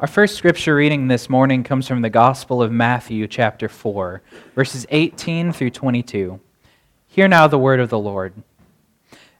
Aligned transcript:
Our 0.00 0.08
first 0.08 0.34
scripture 0.34 0.74
reading 0.74 1.06
this 1.06 1.30
morning 1.30 1.62
comes 1.62 1.86
from 1.86 2.02
the 2.02 2.10
Gospel 2.10 2.60
of 2.60 2.72
Matthew, 2.72 3.28
chapter 3.28 3.68
4, 3.68 4.22
verses 4.54 4.86
18 4.90 5.52
through 5.52 5.70
22. 5.70 6.40
Hear 7.06 7.28
now 7.28 7.46
the 7.46 7.58
word 7.58 7.78
of 7.78 7.90
the 7.90 7.98
Lord. 7.98 8.34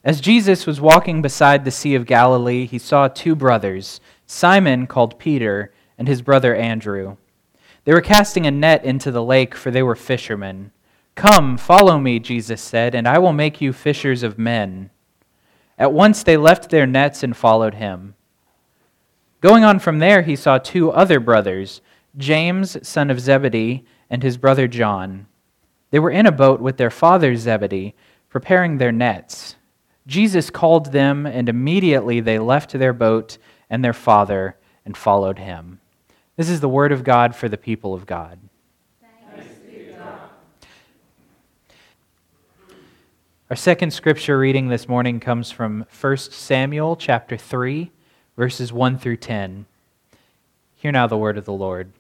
As 0.05 0.21
Jesus 0.21 0.65
was 0.65 0.81
walking 0.81 1.21
beside 1.21 1.65
the 1.65 1.73
Sea 1.73 1.97
of 1.97 2.07
Galilee, 2.07 2.67
he 2.67 2.79
saw 2.79 3.09
two 3.09 3.35
brothers, 3.35 4.01
Simon, 4.27 4.87
called 4.87 5.19
Peter, 5.19 5.73
and 5.99 6.07
his 6.07 6.23
brother 6.23 6.55
Andrew. 6.55 7.17
They 7.85 7.93
were 7.93 8.01
casting 8.01 8.47
a 8.47 8.51
net 8.53 8.85
into 8.85 9.11
the 9.11 9.25
lake, 9.25 9.57
for 9.57 9.73
they 9.73 9.83
were 9.83 9.97
fishermen. 9.97 10.71
Come, 11.17 11.59
follow 11.59 11.99
me, 11.99 12.21
Jesus 12.21 12.63
said, 12.63 12.95
and 12.95 13.09
I 13.09 13.19
will 13.19 13.33
make 13.33 13.61
you 13.61 13.73
fishers 13.73 14.23
of 14.23 14.39
men. 14.39 14.91
At 15.77 15.93
once 15.93 16.23
they 16.23 16.37
left 16.37 16.71
their 16.71 16.87
nets 16.87 17.25
and 17.25 17.37
followed 17.37 17.75
him. 17.75 18.15
Going 19.45 19.63
on 19.63 19.79
from 19.79 19.99
there, 19.99 20.23
he 20.23 20.37
saw 20.37 20.57
two 20.57 20.91
other 20.91 21.21
brothers, 21.21 21.83
James, 22.17 22.79
son 22.89 23.11
of 23.11 23.21
Zebedee, 23.21 23.85
and 24.09 24.23
his 24.23 24.39
brother 24.39 24.67
John. 24.67 25.27
They 25.91 25.99
were 25.99 26.11
in 26.11 26.25
a 26.25 26.33
boat 26.33 26.63
with 26.63 26.79
their 26.79 26.89
father 26.89 27.37
Zebedee, 27.37 27.95
preparing 28.31 28.79
their 28.79 28.91
nets. 28.91 29.57
Jesus 30.07 30.49
called 30.49 30.93
them, 30.93 31.27
and 31.27 31.51
immediately 31.51 32.21
they 32.21 32.39
left 32.39 32.73
their 32.73 32.95
boat 32.95 33.37
and 33.69 33.85
their 33.85 33.93
father 33.93 34.57
and 34.83 34.97
followed 34.97 35.39
him. 35.39 35.79
This 36.37 36.49
is 36.49 36.61
the 36.61 36.67
word 36.71 36.91
of 36.91 37.05
God 37.05 37.37
for 37.37 37.51
the 37.51 37.59
people 37.59 37.93
of 37.93 38.07
God. 38.07 38.39
Our 43.51 43.57
second 43.57 43.91
scripture 43.91 44.39
reading 44.39 44.69
this 44.69 44.89
morning 44.89 45.21
comes 45.21 45.51
from 45.51 45.85
1 46.01 46.17
Samuel 46.17 46.97
chapter 46.97 47.37
3 47.37 47.91
verses 48.37 48.73
1 48.73 48.99
through 48.99 49.17
10. 49.17 49.67
Hear 50.77 50.93
now 50.93 51.07
the 51.07 51.17
word 51.17 51.39
of 51.39 51.45
the 51.45 51.53
Lord. 51.53 51.93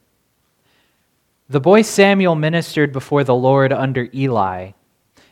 The 1.48 1.60
boy 1.60 1.82
Samuel 1.82 2.34
ministered 2.34 2.92
before 2.92 3.24
the 3.24 3.34
Lord 3.34 3.72
under 3.72 4.08
Eli. 4.14 4.72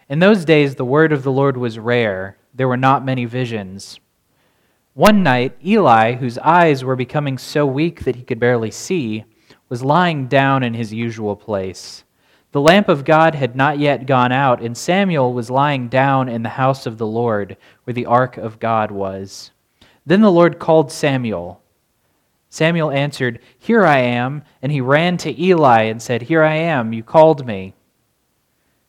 In 0.08 0.19
those 0.19 0.45
days, 0.45 0.75
the 0.75 0.84
word 0.84 1.12
of 1.12 1.23
the 1.23 1.33
Lord 1.33 1.56
was 1.56 1.78
rare, 1.78 2.36
there 2.55 2.69
were 2.69 2.77
not 2.77 3.05
many 3.05 3.25
visions. 3.25 3.98
One 4.95 5.23
night, 5.23 5.56
Eli, 5.64 6.17
whose 6.17 6.36
eyes 6.39 6.84
were 6.84 6.97
becoming 6.97 7.39
so 7.39 7.64
weak 7.64 8.05
that 8.05 8.17
he 8.17 8.23
could 8.23 8.39
barely 8.39 8.70
see, 8.70 9.25
was 9.70 9.83
lying 9.83 10.27
down 10.27 10.62
in 10.62 10.75
his 10.75 10.92
usual 10.92 11.34
place. 11.34 12.05
The 12.50 12.61
lamp 12.61 12.91
of 12.91 13.06
God 13.06 13.34
had 13.34 13.56
not 13.56 13.78
yet 13.78 14.05
gone 14.05 14.33
out, 14.33 14.61
and 14.61 14.77
Samuel 14.77 15.33
was 15.33 15.48
lying 15.48 15.89
down 15.89 16.28
in 16.28 16.42
the 16.42 16.50
house 16.50 16.84
of 16.84 16.98
the 16.98 17.06
Lord, 17.06 17.56
where 17.84 17.95
the 17.95 18.05
ark 18.05 18.36
of 18.36 18.61
God 18.61 18.91
was. 18.91 19.50
Then 20.05 20.20
the 20.20 20.33
Lord 20.33 20.58
called 20.58 20.91
Samuel. 20.91 21.61
Samuel 22.50 22.91
answered, 22.91 23.39
Here 23.58 23.84
I 23.84 23.98
am. 23.98 24.42
And 24.61 24.70
he 24.70 24.81
ran 24.81 25.17
to 25.19 25.42
Eli 25.42 25.84
and 25.84 26.03
said, 26.03 26.22
Here 26.22 26.42
I 26.42 26.55
am. 26.55 26.92
You 26.92 27.03
called 27.03 27.47
me. 27.47 27.75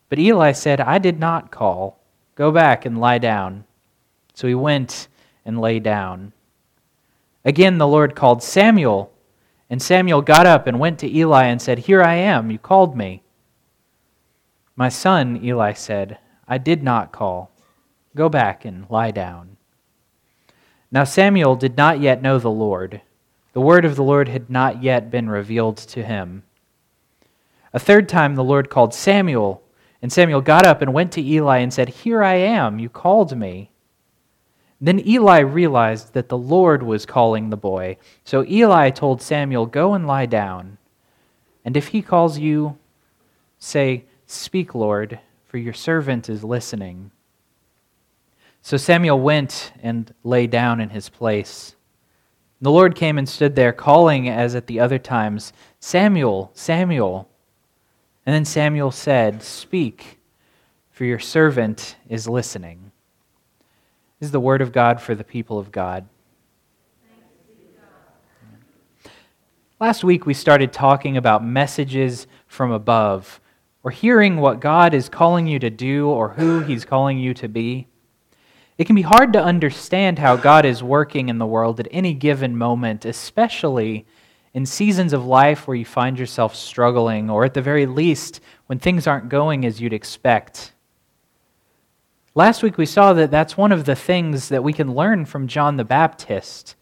But 0.10 0.20
Eli 0.20 0.52
said, 0.52 0.82
I 0.82 0.98
did 0.98 1.20
not 1.20 1.52
call. 1.52 2.00
Go 2.36 2.52
back 2.52 2.86
and 2.86 3.00
lie 3.00 3.20
down. 3.20 3.64
So 4.34 4.48
he 4.48 4.56
went 4.56 5.08
and 5.46 5.62
lay 5.62 5.80
down. 5.80 6.34
Again 7.46 7.78
the 7.78 7.88
Lord 7.88 8.16
called 8.16 8.44
Samuel. 8.44 9.12
And 9.70 9.82
Samuel 9.82 10.22
got 10.22 10.46
up 10.46 10.68
and 10.68 10.80
went 10.80 11.00
to 11.00 11.12
Eli 11.12 11.46
and 11.46 11.62
said, 11.62 11.80
Here 11.80 12.04
I 12.04 12.16
am. 12.16 12.52
You 12.52 12.60
called 12.60 12.98
me. 12.98 13.24
My 14.76 14.90
son, 14.90 15.40
Eli 15.44 15.74
said, 15.74 16.18
I 16.48 16.58
did 16.58 16.84
not 16.84 17.12
call. 17.12 17.52
Go 18.16 18.30
back 18.30 18.66
and 18.66 18.90
lie 18.90 19.12
down. 19.12 19.53
Now 20.94 21.06
Samuel 21.06 21.56
did 21.56 21.76
not 21.76 22.02
yet 22.02 22.22
know 22.22 22.38
the 22.38 22.52
Lord. 22.52 23.02
The 23.54 23.62
word 23.62 23.84
of 23.84 23.96
the 23.96 24.04
Lord 24.04 24.28
had 24.28 24.48
not 24.52 24.84
yet 24.84 25.10
been 25.10 25.28
revealed 25.28 25.78
to 25.78 26.04
him. 26.04 26.44
A 27.74 27.80
third 27.80 28.08
time 28.08 28.36
the 28.36 28.44
Lord 28.44 28.70
called 28.70 28.94
Samuel, 28.94 29.64
and 30.04 30.14
Samuel 30.14 30.42
got 30.42 30.68
up 30.68 30.84
and 30.84 30.94
went 30.94 31.12
to 31.14 31.22
Eli 31.22 31.58
and 31.58 31.74
said, 31.74 31.90
Here 31.90 32.24
I 32.24 32.36
am, 32.36 32.78
you 32.78 32.90
called 32.90 33.36
me. 33.36 33.72
Then 34.80 35.00
Eli 35.00 35.40
realized 35.40 36.14
that 36.14 36.30
the 36.30 36.38
Lord 36.38 36.84
was 36.84 37.08
calling 37.08 37.50
the 37.50 37.58
boy. 37.58 37.98
So 38.24 38.46
Eli 38.46 38.92
told 38.92 39.20
Samuel, 39.20 39.66
Go 39.66 39.96
and 39.96 40.06
lie 40.06 40.28
down. 40.28 40.78
And 41.66 41.76
if 41.76 41.88
he 41.88 42.04
calls 42.04 42.38
you, 42.38 42.78
say, 43.58 44.06
Speak, 44.28 44.76
Lord, 44.76 45.20
for 45.48 45.58
your 45.58 45.74
servant 45.74 46.30
is 46.30 46.44
listening. 46.44 47.10
So 48.66 48.78
Samuel 48.78 49.20
went 49.20 49.74
and 49.84 50.12
lay 50.24 50.48
down 50.48 50.80
in 50.80 50.90
his 50.90 51.10
place. 51.10 51.76
The 52.62 52.72
Lord 52.72 52.96
came 52.96 53.18
and 53.18 53.28
stood 53.28 53.58
there, 53.58 53.74
calling 53.74 54.30
as 54.30 54.56
at 54.56 54.68
the 54.68 54.80
other 54.80 54.98
times, 54.98 55.52
Samuel, 55.82 56.50
Samuel. 56.54 57.28
And 58.26 58.34
then 58.34 58.46
Samuel 58.46 58.92
said, 58.92 59.44
Speak, 59.44 60.18
for 60.92 61.04
your 61.04 61.20
servant 61.20 61.98
is 62.08 62.26
listening. 62.26 62.94
This 64.22 64.28
is 64.28 64.32
the 64.32 64.40
word 64.40 64.62
of 64.62 64.72
God 64.72 65.02
for 65.02 65.14
the 65.14 65.26
people 65.26 65.60
of 65.60 65.70
God. 65.70 66.08
Last 69.78 70.06
week 70.06 70.26
we 70.26 70.34
started 70.34 70.72
talking 70.72 71.18
about 71.18 71.44
messages 71.44 72.28
from 72.48 72.72
above, 72.72 73.42
or 73.84 73.92
hearing 73.92 74.38
what 74.38 74.62
God 74.62 74.94
is 74.94 75.10
calling 75.10 75.48
you 75.48 75.60
to 75.60 75.70
do 75.70 76.08
or 76.08 76.30
who 76.30 76.62
He's 76.62 76.86
calling 76.86 77.20
you 77.20 77.34
to 77.34 77.50
be. 77.50 77.88
It 78.78 78.86
can 78.86 78.96
be 78.96 79.04
hard 79.04 79.34
to 79.34 79.44
understand 79.44 80.18
how 80.18 80.36
God 80.36 80.66
is 80.66 80.82
working 80.82 81.30
in 81.30 81.38
the 81.38 81.46
world 81.46 81.80
at 81.80 81.88
any 81.92 82.14
given 82.14 82.58
moment, 82.58 83.06
especially 83.06 84.06
in 84.54 84.66
seasons 84.66 85.14
of 85.14 85.26
life 85.26 85.68
where 85.68 85.78
you 85.78 85.86
find 85.86 86.18
yourself 86.18 86.56
struggling, 86.56 87.30
or 87.30 87.46
at 87.46 87.54
the 87.54 87.62
very 87.62 87.86
least, 87.86 88.40
when 88.68 88.80
things 88.80 89.06
aren't 89.06 89.30
going 89.30 89.66
as 89.66 89.80
you'd 89.80 89.94
expect. 89.94 90.74
Last 92.36 92.64
week 92.64 92.78
we 92.78 92.88
saw 92.88 93.14
that 93.14 93.30
that's 93.30 93.58
one 93.58 93.72
of 93.72 93.86
the 93.86 93.96
things 93.96 94.50
that 94.50 94.64
we 94.64 94.74
can 94.74 94.96
learn 94.96 95.26
from 95.26 95.48
John 95.48 95.78
the 95.78 95.84
Baptist. 95.84 96.76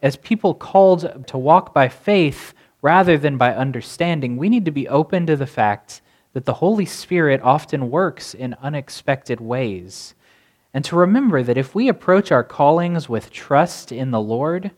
As 0.00 0.16
people 0.16 0.54
called 0.54 1.28
to 1.28 1.38
walk 1.38 1.72
by 1.72 1.88
faith 1.88 2.52
rather 2.82 3.16
than 3.16 3.36
by 3.36 3.54
understanding, 3.54 4.36
we 4.36 4.48
need 4.48 4.64
to 4.64 4.72
be 4.72 4.88
open 4.88 5.24
to 5.26 5.36
the 5.36 5.46
fact 5.46 6.02
that 6.32 6.46
the 6.46 6.54
Holy 6.54 6.86
Spirit 6.86 7.40
often 7.42 7.90
works 7.90 8.34
in 8.34 8.56
unexpected 8.60 9.40
ways 9.40 10.14
and 10.74 10.84
to 10.84 10.96
remember 10.96 11.42
that 11.42 11.58
if 11.58 11.74
we 11.74 11.88
approach 11.88 12.32
our 12.32 12.44
callings 12.44 13.08
with 13.08 13.30
trust 13.30 13.92
in 13.92 14.10
the 14.10 14.20
Lord, 14.20 14.70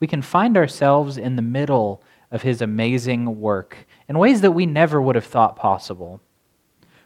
we 0.00 0.06
can 0.06 0.22
find 0.22 0.56
ourselves 0.56 1.18
in 1.18 1.36
the 1.36 1.42
middle 1.42 2.02
of 2.30 2.42
His 2.42 2.62
amazing 2.62 3.40
work 3.40 3.86
in 4.08 4.18
ways 4.18 4.40
that 4.40 4.52
we 4.52 4.66
never 4.66 5.00
would 5.00 5.14
have 5.14 5.24
thought 5.24 5.56
possible. 5.56 6.20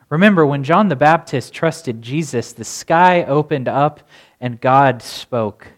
Remember, 0.09 0.47
when 0.47 0.65
John 0.65 0.89
the 0.89 0.97
Baptist 0.97 1.53
trusted 1.53 2.01
Jesus, 2.01 2.53
the 2.53 2.65
sky 2.65 3.25
opened 3.25 3.69
up 3.69 4.01
and 4.41 4.61
God 4.61 5.03
spoke. 5.03 5.69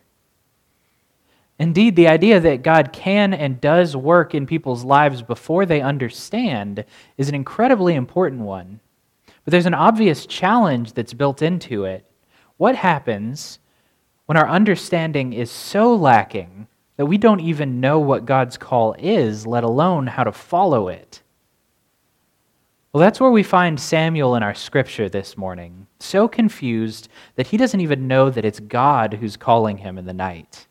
Indeed, 1.58 1.96
the 1.96 2.08
idea 2.08 2.40
that 2.40 2.62
God 2.62 2.92
can 2.92 3.34
and 3.34 3.60
does 3.60 3.96
work 3.96 4.34
in 4.34 4.46
people's 4.46 4.84
lives 4.84 5.20
before 5.20 5.66
they 5.66 5.82
understand 5.82 6.84
is 7.18 7.28
an 7.28 7.34
incredibly 7.34 7.94
important 7.94 8.42
one. 8.42 8.80
But 9.44 9.50
there's 9.50 9.66
an 9.66 9.74
obvious 9.74 10.26
challenge 10.26 10.92
that's 10.92 11.12
built 11.12 11.42
into 11.42 11.84
it. 11.84 12.09
What 12.60 12.76
happens 12.76 13.58
when 14.26 14.36
our 14.36 14.46
understanding 14.46 15.32
is 15.32 15.50
so 15.50 15.94
lacking 15.94 16.66
that 16.98 17.06
we 17.06 17.16
don't 17.16 17.40
even 17.40 17.80
know 17.80 17.98
what 17.98 18.26
God's 18.26 18.58
call 18.58 18.94
is, 18.98 19.46
let 19.46 19.64
alone 19.64 20.08
how 20.08 20.24
to 20.24 20.32
follow 20.32 20.88
it? 20.88 21.22
Well, 22.92 23.00
that's 23.00 23.18
where 23.18 23.30
we 23.30 23.42
find 23.42 23.80
Samuel 23.80 24.34
in 24.34 24.42
our 24.42 24.52
scripture 24.52 25.08
this 25.08 25.38
morning, 25.38 25.86
so 26.00 26.28
confused 26.28 27.08
that 27.36 27.46
he 27.46 27.56
doesn't 27.56 27.80
even 27.80 28.06
know 28.06 28.28
that 28.28 28.44
it's 28.44 28.60
God 28.60 29.14
who's 29.14 29.38
calling 29.38 29.78
him 29.78 29.96
in 29.96 30.04
the 30.04 30.12
night. 30.12 30.66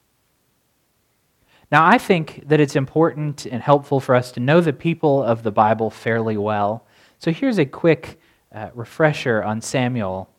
Now, 1.72 1.88
I 1.88 1.98
think 1.98 2.44
that 2.50 2.60
it's 2.60 2.76
important 2.76 3.48
and 3.48 3.64
helpful 3.64 4.00
for 4.00 4.14
us 4.14 4.32
to 4.34 4.40
know 4.40 4.62
the 4.62 4.74
people 4.74 5.24
of 5.24 5.42
the 5.42 5.52
Bible 5.52 5.90
fairly 5.90 6.38
well. 6.38 6.86
So 7.18 7.32
here's 7.32 7.58
a 7.58 7.66
quick 7.66 8.20
uh, 8.54 8.70
refresher 8.76 9.42
on 9.42 9.60
Samuel 9.60 10.30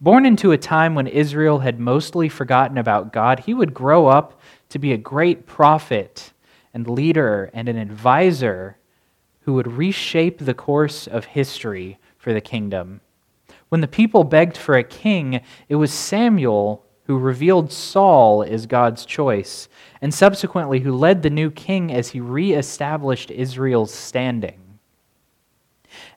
Born 0.00 0.26
into 0.26 0.52
a 0.52 0.58
time 0.58 0.94
when 0.94 1.06
Israel 1.06 1.60
had 1.60 1.80
mostly 1.80 2.28
forgotten 2.28 2.76
about 2.76 3.12
God, 3.12 3.40
he 3.40 3.54
would 3.54 3.72
grow 3.72 4.08
up 4.08 4.38
to 4.68 4.78
be 4.78 4.92
a 4.92 4.98
great 4.98 5.46
prophet 5.46 6.32
and 6.74 6.86
leader 6.86 7.50
and 7.54 7.68
an 7.68 7.78
advisor 7.78 8.76
who 9.40 9.54
would 9.54 9.72
reshape 9.72 10.38
the 10.38 10.52
course 10.52 11.06
of 11.06 11.24
history 11.24 11.98
for 12.18 12.34
the 12.34 12.40
kingdom. 12.40 13.00
When 13.70 13.80
the 13.80 13.88
people 13.88 14.24
begged 14.24 14.56
for 14.56 14.76
a 14.76 14.84
king, 14.84 15.40
it 15.68 15.76
was 15.76 15.92
Samuel 15.92 16.84
who 17.04 17.16
revealed 17.16 17.72
Saul 17.72 18.42
as 18.42 18.66
God's 18.66 19.06
choice, 19.06 19.68
and 20.02 20.12
subsequently 20.12 20.80
who 20.80 20.92
led 20.92 21.22
the 21.22 21.30
new 21.30 21.50
king 21.50 21.92
as 21.92 22.08
he 22.08 22.20
reestablished 22.20 23.30
Israel's 23.30 23.94
standing. 23.94 24.78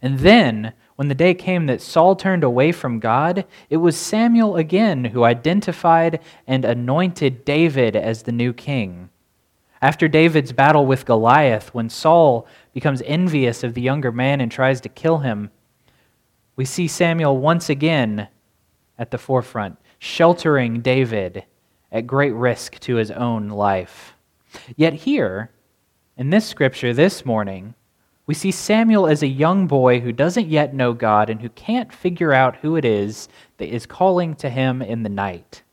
And 0.01 0.19
then, 0.19 0.73
when 0.99 1.07
the 1.07 1.15
day 1.15 1.33
came 1.33 1.67
that 1.67 1.79
Saul 1.79 2.13
turned 2.13 2.43
away 2.43 2.73
from 2.73 2.99
God, 2.99 3.45
it 3.69 3.77
was 3.77 3.95
Samuel 3.95 4.57
again 4.57 5.05
who 5.05 5.23
identified 5.23 6.19
and 6.45 6.65
anointed 6.65 7.45
David 7.45 7.95
as 7.95 8.23
the 8.23 8.33
new 8.33 8.51
king. 8.51 9.09
After 9.81 10.09
David's 10.09 10.51
battle 10.51 10.85
with 10.85 11.05
Goliath, 11.05 11.73
when 11.73 11.89
Saul 11.89 12.45
becomes 12.73 13.01
envious 13.03 13.63
of 13.63 13.75
the 13.75 13.81
younger 13.81 14.11
man 14.11 14.41
and 14.41 14.51
tries 14.51 14.81
to 14.81 14.89
kill 14.89 15.19
him, 15.19 15.51
we 16.57 16.65
see 16.65 16.89
Samuel 16.89 17.37
once 17.37 17.69
again 17.69 18.27
at 18.97 19.11
the 19.11 19.17
forefront, 19.17 19.77
sheltering 19.99 20.81
David 20.81 21.45
at 21.93 22.07
great 22.07 22.33
risk 22.33 22.77
to 22.79 22.95
his 22.95 23.09
own 23.09 23.47
life. 23.47 24.15
Yet 24.75 24.95
here, 24.95 25.49
in 26.17 26.29
this 26.29 26.45
scripture 26.45 26.93
this 26.93 27.25
morning, 27.25 27.73
we 28.29 28.35
see 28.35 28.51
Samuel 28.51 29.07
as 29.07 29.23
a 29.23 29.27
young 29.27 29.65
boy 29.65 30.01
who 30.01 30.11
doesn't 30.11 30.49
yet 30.49 30.71
know 30.71 30.93
God 30.93 31.31
and 31.31 31.41
who 31.41 31.49
can't 31.49 31.91
figure 31.91 32.31
out 32.31 32.57
who 32.57 32.75
it 32.75 32.85
is 32.85 33.27
that 33.57 33.73
is 33.73 33.87
calling 33.87 34.35
to 34.35 34.51
him 34.51 34.83
in 34.83 35.01
the 35.01 35.09
night. 35.09 35.63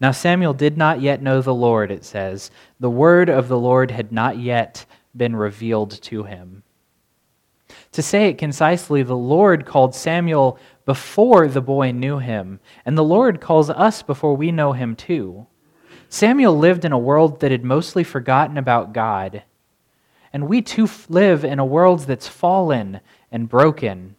Now, 0.00 0.12
Samuel 0.12 0.54
did 0.54 0.78
not 0.78 1.02
yet 1.02 1.20
know 1.20 1.42
the 1.42 1.54
Lord, 1.54 1.90
it 1.90 2.06
says. 2.06 2.50
The 2.80 2.88
word 2.88 3.28
of 3.28 3.48
the 3.48 3.58
Lord 3.58 3.90
had 3.90 4.12
not 4.12 4.38
yet 4.38 4.86
been 5.14 5.36
revealed 5.36 5.90
to 6.04 6.22
him. 6.22 6.62
To 7.92 8.00
say 8.00 8.30
it 8.30 8.38
concisely, 8.38 9.02
the 9.02 9.14
Lord 9.14 9.66
called 9.66 9.94
Samuel 9.94 10.58
before 10.86 11.48
the 11.48 11.60
boy 11.60 11.90
knew 11.92 12.18
him, 12.18 12.60
and 12.86 12.96
the 12.96 13.04
Lord 13.04 13.42
calls 13.42 13.68
us 13.68 14.02
before 14.02 14.38
we 14.38 14.50
know 14.50 14.72
him 14.72 14.96
too. 14.96 15.46
Samuel 16.08 16.56
lived 16.56 16.86
in 16.86 16.92
a 16.92 16.98
world 16.98 17.40
that 17.40 17.50
had 17.50 17.62
mostly 17.62 18.04
forgotten 18.04 18.56
about 18.56 18.94
God 18.94 19.42
and 20.34 20.48
we 20.48 20.60
too 20.60 20.88
live 21.08 21.44
in 21.44 21.60
a 21.60 21.64
world 21.64 22.00
that's 22.00 22.26
fallen 22.26 23.00
and 23.30 23.48
broken. 23.48 24.16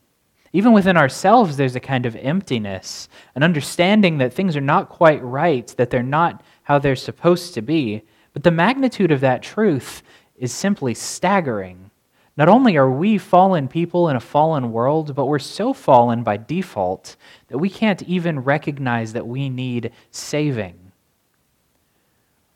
Even 0.54 0.72
within 0.72 0.96
ourselves, 0.96 1.58
there's 1.58 1.76
a 1.76 1.82
kind 1.82 2.06
of 2.06 2.16
emptiness, 2.16 3.10
an 3.36 3.44
understanding 3.44 4.18
that 4.20 4.34
things 4.34 4.56
are 4.56 4.62
not 4.62 4.88
quite 4.88 5.22
right, 5.22 5.68
that 5.76 5.90
they're 5.90 6.02
not 6.02 6.42
how 6.64 6.80
they're 6.80 6.96
supposed 6.96 7.54
to 7.54 7.62
be. 7.62 8.02
But 8.32 8.44
the 8.44 8.52
magnitude 8.52 9.12
of 9.12 9.20
that 9.20 9.44
truth 9.44 10.04
is 10.38 10.54
simply 10.54 10.94
staggering. 10.94 11.92
Not 12.38 12.48
only 12.48 12.78
are 12.78 12.90
we 12.90 13.18
fallen 13.18 13.68
people 13.68 14.08
in 14.08 14.16
a 14.16 14.22
fallen 14.22 14.72
world, 14.72 15.16
but 15.16 15.26
we're 15.26 15.38
so 15.38 15.74
fallen 15.74 16.24
by 16.24 16.38
default 16.38 17.18
that 17.50 17.58
we 17.58 17.70
can't 17.70 18.04
even 18.04 18.40
recognize 18.40 19.12
that 19.12 19.28
we 19.28 19.50
need 19.50 19.92
saving. 20.12 20.94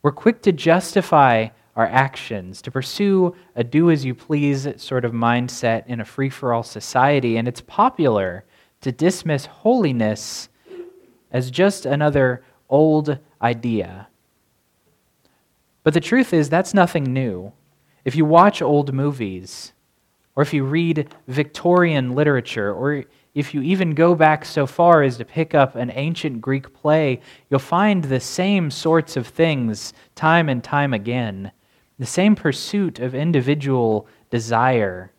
We're 0.02 0.14
quick 0.14 0.42
to 0.44 0.54
justify 0.54 1.50
our 1.76 1.88
actions, 1.88 2.62
to 2.64 2.72
pursue 2.72 3.36
a 3.56 3.64
do 3.64 3.90
as 3.90 4.04
you 4.06 4.14
please 4.14 4.68
sort 4.78 5.06
of 5.06 5.12
mindset 5.12 5.88
in 5.88 6.00
a 6.00 6.06
free 6.06 6.30
for 6.30 6.54
all 6.54 6.64
society. 6.64 7.38
And 7.38 7.48
it's 7.48 7.62
popular 7.62 8.46
to 8.82 8.92
dismiss 8.92 9.46
holiness 9.46 10.50
as 11.32 11.52
just 11.52 11.86
another 11.86 12.44
old 12.70 13.18
idea. 13.42 14.08
But 15.84 15.94
the 15.94 16.02
truth 16.02 16.34
is, 16.34 16.50
that's 16.50 16.74
nothing 16.74 17.14
new. 17.14 17.54
If 18.06 18.16
you 18.16 18.26
watch 18.26 18.62
old 18.62 18.94
movies, 18.94 19.74
or 20.36 20.44
if 20.44 20.54
you 20.54 20.64
read 20.64 21.14
Victorian 21.28 22.14
literature, 22.14 22.74
or 22.74 23.06
if 23.34 23.54
you 23.54 23.62
even 23.62 23.94
go 23.94 24.16
back 24.16 24.46
so 24.46 24.66
far 24.66 25.04
as 25.04 25.18
to 25.18 25.26
pick 25.26 25.54
up 25.54 25.76
an 25.76 25.92
ancient 25.94 26.42
Greek 26.42 26.74
play, 26.74 27.20
you'll 27.50 27.60
find 27.60 28.04
the 28.04 28.20
same 28.20 28.72
sorts 28.72 29.18
of 29.18 29.28
things 29.28 29.94
time 30.16 30.50
and 30.50 30.64
time 30.64 30.94
again. 30.94 31.52
The 32.00 32.06
same 32.06 32.36
pursuit 32.36 32.98
of 33.00 33.14
individual 33.14 34.08
desire 34.30 35.12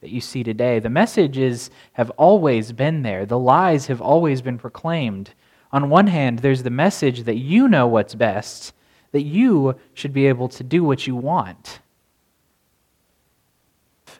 that 0.00 0.10
you 0.10 0.20
see 0.20 0.44
today. 0.44 0.78
The 0.78 0.88
messages 0.88 1.70
have 1.94 2.10
always 2.10 2.72
been 2.72 3.02
there, 3.02 3.26
the 3.26 3.38
lies 3.38 3.86
have 3.86 4.00
always 4.00 4.40
been 4.40 4.58
proclaimed. 4.58 5.34
On 5.72 5.90
one 5.90 6.06
hand, 6.06 6.38
there's 6.38 6.62
the 6.62 6.70
message 6.70 7.24
that 7.24 7.36
you 7.36 7.68
know 7.68 7.86
what's 7.86 8.14
best, 8.14 8.72
that 9.12 9.22
you 9.22 9.74
should 9.94 10.12
be 10.12 10.26
able 10.26 10.48
to 10.48 10.64
do 10.64 10.84
what 10.84 11.06
you 11.06 11.16
want. 11.16 11.80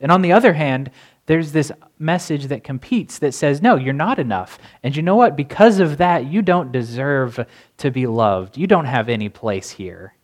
And 0.00 0.12
on 0.12 0.22
the 0.22 0.32
other 0.32 0.52
hand, 0.52 0.90
there's 1.26 1.52
this 1.52 1.70
message 1.98 2.46
that 2.46 2.64
competes 2.64 3.18
that 3.18 3.32
says, 3.32 3.62
no, 3.62 3.76
you're 3.76 3.92
not 3.92 4.18
enough. 4.18 4.58
And 4.82 4.96
you 4.96 5.02
know 5.02 5.16
what? 5.16 5.36
Because 5.36 5.78
of 5.78 5.98
that, 5.98 6.26
you 6.26 6.42
don't 6.42 6.72
deserve 6.72 7.46
to 7.78 7.90
be 7.90 8.06
loved. 8.06 8.56
You 8.56 8.66
don't 8.66 8.86
have 8.86 9.08
any 9.08 9.28
place 9.28 9.70
here. 9.70 10.14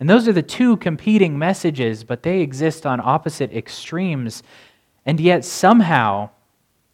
And 0.00 0.08
those 0.08 0.26
are 0.26 0.32
the 0.32 0.42
two 0.42 0.76
competing 0.76 1.38
messages, 1.38 2.04
but 2.04 2.22
they 2.22 2.40
exist 2.40 2.84
on 2.84 3.00
opposite 3.00 3.52
extremes. 3.52 4.42
And 5.06 5.20
yet, 5.20 5.44
somehow, 5.44 6.30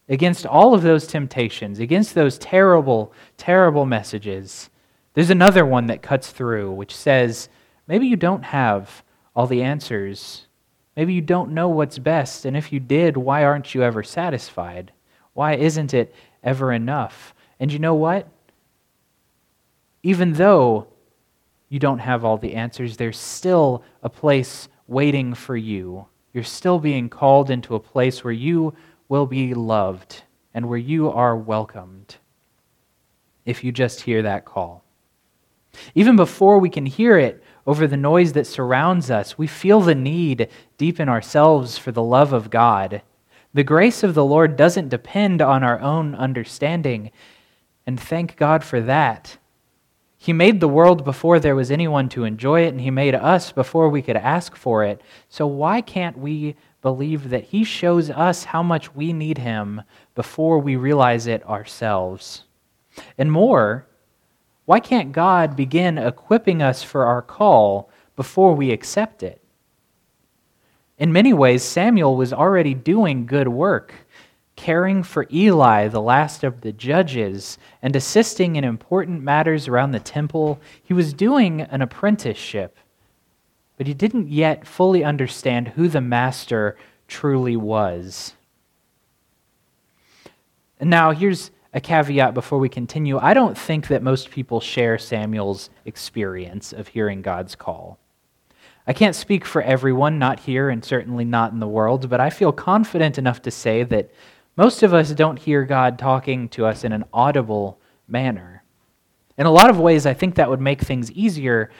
against 0.07 0.45
all 0.45 0.73
of 0.73 0.83
those 0.83 1.07
temptations, 1.07 1.79
against 1.79 2.13
those 2.13 2.37
terrible, 2.37 3.11
terrible 3.37 3.85
messages, 3.85 4.69
there's 5.13 5.29
another 5.29 5.65
one 5.65 5.87
that 5.87 6.01
cuts 6.01 6.29
through, 6.31 6.71
which 6.71 6.95
says, 6.95 7.49
maybe 7.87 8.07
you 8.07 8.15
don't 8.15 8.43
have 8.43 9.03
all 9.35 9.47
the 9.47 9.63
answers. 9.63 10.47
Maybe 10.95 11.13
you 11.13 11.21
don't 11.21 11.51
know 11.51 11.69
what's 11.69 11.97
best. 11.97 12.45
And 12.45 12.55
if 12.55 12.71
you 12.71 12.79
did, 12.79 13.17
why 13.17 13.43
aren't 13.43 13.73
you 13.73 13.83
ever 13.83 14.03
satisfied? 14.03 14.91
Why 15.33 15.55
isn't 15.55 15.93
it 15.93 16.13
ever 16.43 16.71
enough? 16.71 17.33
And 17.59 17.71
you 17.71 17.79
know 17.79 17.95
what? 17.95 18.27
Even 20.03 20.33
though 20.33 20.87
you 21.71 21.79
don't 21.79 21.99
have 21.99 22.25
all 22.25 22.37
the 22.37 22.53
answers, 22.53 22.97
there's 22.97 23.17
still 23.17 23.81
a 24.03 24.09
place 24.09 24.67
waiting 24.87 25.33
for 25.33 25.55
you. 25.55 26.05
You're 26.33 26.43
still 26.43 26.79
being 26.79 27.07
called 27.07 27.49
into 27.49 27.75
a 27.75 27.79
place 27.79 28.25
where 28.25 28.33
you 28.33 28.75
will 29.07 29.25
be 29.25 29.53
loved 29.53 30.23
and 30.53 30.67
where 30.67 30.77
you 30.77 31.09
are 31.09 31.37
welcomed 31.37 32.17
if 33.45 33.63
you 33.63 33.71
just 33.71 34.01
hear 34.01 34.21
that 34.21 34.43
call. 34.43 34.83
Even 35.95 36.17
before 36.17 36.59
we 36.59 36.69
can 36.69 36.85
hear 36.85 37.17
it 37.17 37.41
over 37.65 37.87
the 37.87 37.95
noise 37.95 38.33
that 38.33 38.47
surrounds 38.47 39.09
us, 39.09 39.37
we 39.37 39.47
feel 39.47 39.79
the 39.79 39.95
need 39.95 40.49
deep 40.77 40.99
in 40.99 41.07
ourselves 41.07 41.77
for 41.77 41.93
the 41.93 42.03
love 42.03 42.33
of 42.33 42.49
God. 42.49 43.01
The 43.53 43.63
grace 43.63 44.03
of 44.03 44.13
the 44.13 44.25
Lord 44.25 44.57
doesn't 44.57 44.89
depend 44.89 45.41
on 45.41 45.63
our 45.63 45.79
own 45.79 46.15
understanding, 46.15 47.11
and 47.87 47.97
thank 47.97 48.35
God 48.35 48.61
for 48.61 48.81
that. 48.81 49.37
He 50.23 50.33
made 50.33 50.59
the 50.59 50.67
world 50.67 51.03
before 51.03 51.39
there 51.39 51.55
was 51.55 51.71
anyone 51.71 52.07
to 52.09 52.25
enjoy 52.25 52.61
it, 52.61 52.67
and 52.67 52.79
He 52.79 52.91
made 52.91 53.15
us 53.15 53.51
before 53.51 53.89
we 53.89 54.03
could 54.03 54.15
ask 54.15 54.55
for 54.55 54.83
it. 54.83 55.01
So 55.29 55.47
why 55.47 55.81
can't 55.81 56.15
we 56.15 56.55
believe 56.83 57.31
that 57.31 57.45
He 57.45 57.63
shows 57.63 58.11
us 58.11 58.43
how 58.43 58.61
much 58.61 58.93
we 58.93 59.13
need 59.13 59.39
Him 59.39 59.81
before 60.13 60.59
we 60.59 60.75
realize 60.75 61.25
it 61.25 61.43
ourselves? 61.49 62.43
And 63.17 63.31
more, 63.31 63.87
why 64.65 64.79
can't 64.79 65.11
God 65.11 65.55
begin 65.55 65.97
equipping 65.97 66.61
us 66.61 66.83
for 66.83 67.07
our 67.07 67.23
call 67.23 67.89
before 68.15 68.53
we 68.53 68.69
accept 68.69 69.23
it? 69.23 69.41
In 70.99 71.11
many 71.11 71.33
ways, 71.33 71.63
Samuel 71.63 72.15
was 72.15 72.31
already 72.31 72.75
doing 72.75 73.25
good 73.25 73.47
work 73.47 73.91
caring 74.55 75.03
for 75.03 75.27
Eli, 75.31 75.87
the 75.87 76.01
last 76.01 76.43
of 76.43 76.61
the 76.61 76.71
judges, 76.71 77.57
and 77.81 77.95
assisting 77.95 78.55
in 78.55 78.63
important 78.63 79.23
matters 79.23 79.67
around 79.67 79.91
the 79.91 79.99
temple. 79.99 80.59
He 80.83 80.93
was 80.93 81.13
doing 81.13 81.61
an 81.61 81.81
apprenticeship, 81.81 82.77
but 83.77 83.87
he 83.87 83.93
didn't 83.93 84.29
yet 84.29 84.67
fully 84.67 85.03
understand 85.03 85.69
who 85.69 85.87
the 85.87 86.01
master 86.01 86.77
truly 87.07 87.57
was. 87.57 88.35
And 90.79 90.89
now, 90.89 91.11
here's 91.11 91.51
a 91.73 91.79
caveat 91.79 92.33
before 92.33 92.59
we 92.59 92.69
continue. 92.69 93.17
I 93.17 93.33
don't 93.33 93.57
think 93.57 93.87
that 93.87 94.03
most 94.03 94.29
people 94.29 94.59
share 94.59 94.97
Samuel's 94.97 95.69
experience 95.85 96.73
of 96.73 96.89
hearing 96.89 97.21
God's 97.21 97.55
call. 97.55 97.97
I 98.87 98.93
can't 98.93 99.15
speak 99.15 99.45
for 99.45 99.61
everyone, 99.61 100.19
not 100.19 100.39
here 100.39 100.69
and 100.69 100.83
certainly 100.83 101.23
not 101.23 101.51
in 101.51 101.59
the 101.59 101.67
world, 101.67 102.09
but 102.09 102.19
I 102.19 102.29
feel 102.29 102.51
confident 102.51 103.17
enough 103.17 103.41
to 103.43 103.51
say 103.51 103.83
that 103.83 104.11
most 104.57 104.83
of 104.83 104.93
us 104.93 105.11
don't 105.11 105.39
hear 105.39 105.63
God 105.63 105.97
talking 105.97 106.49
to 106.49 106.65
us 106.65 106.83
in 106.83 106.91
an 106.91 107.05
audible 107.13 107.79
manner. 108.07 108.63
In 109.37 109.45
a 109.45 109.51
lot 109.51 109.69
of 109.69 109.79
ways, 109.79 110.05
I 110.05 110.13
think 110.13 110.35
that 110.35 110.49
would 110.49 110.61
make 110.61 110.81
things 110.81 111.11
easier, 111.11 111.71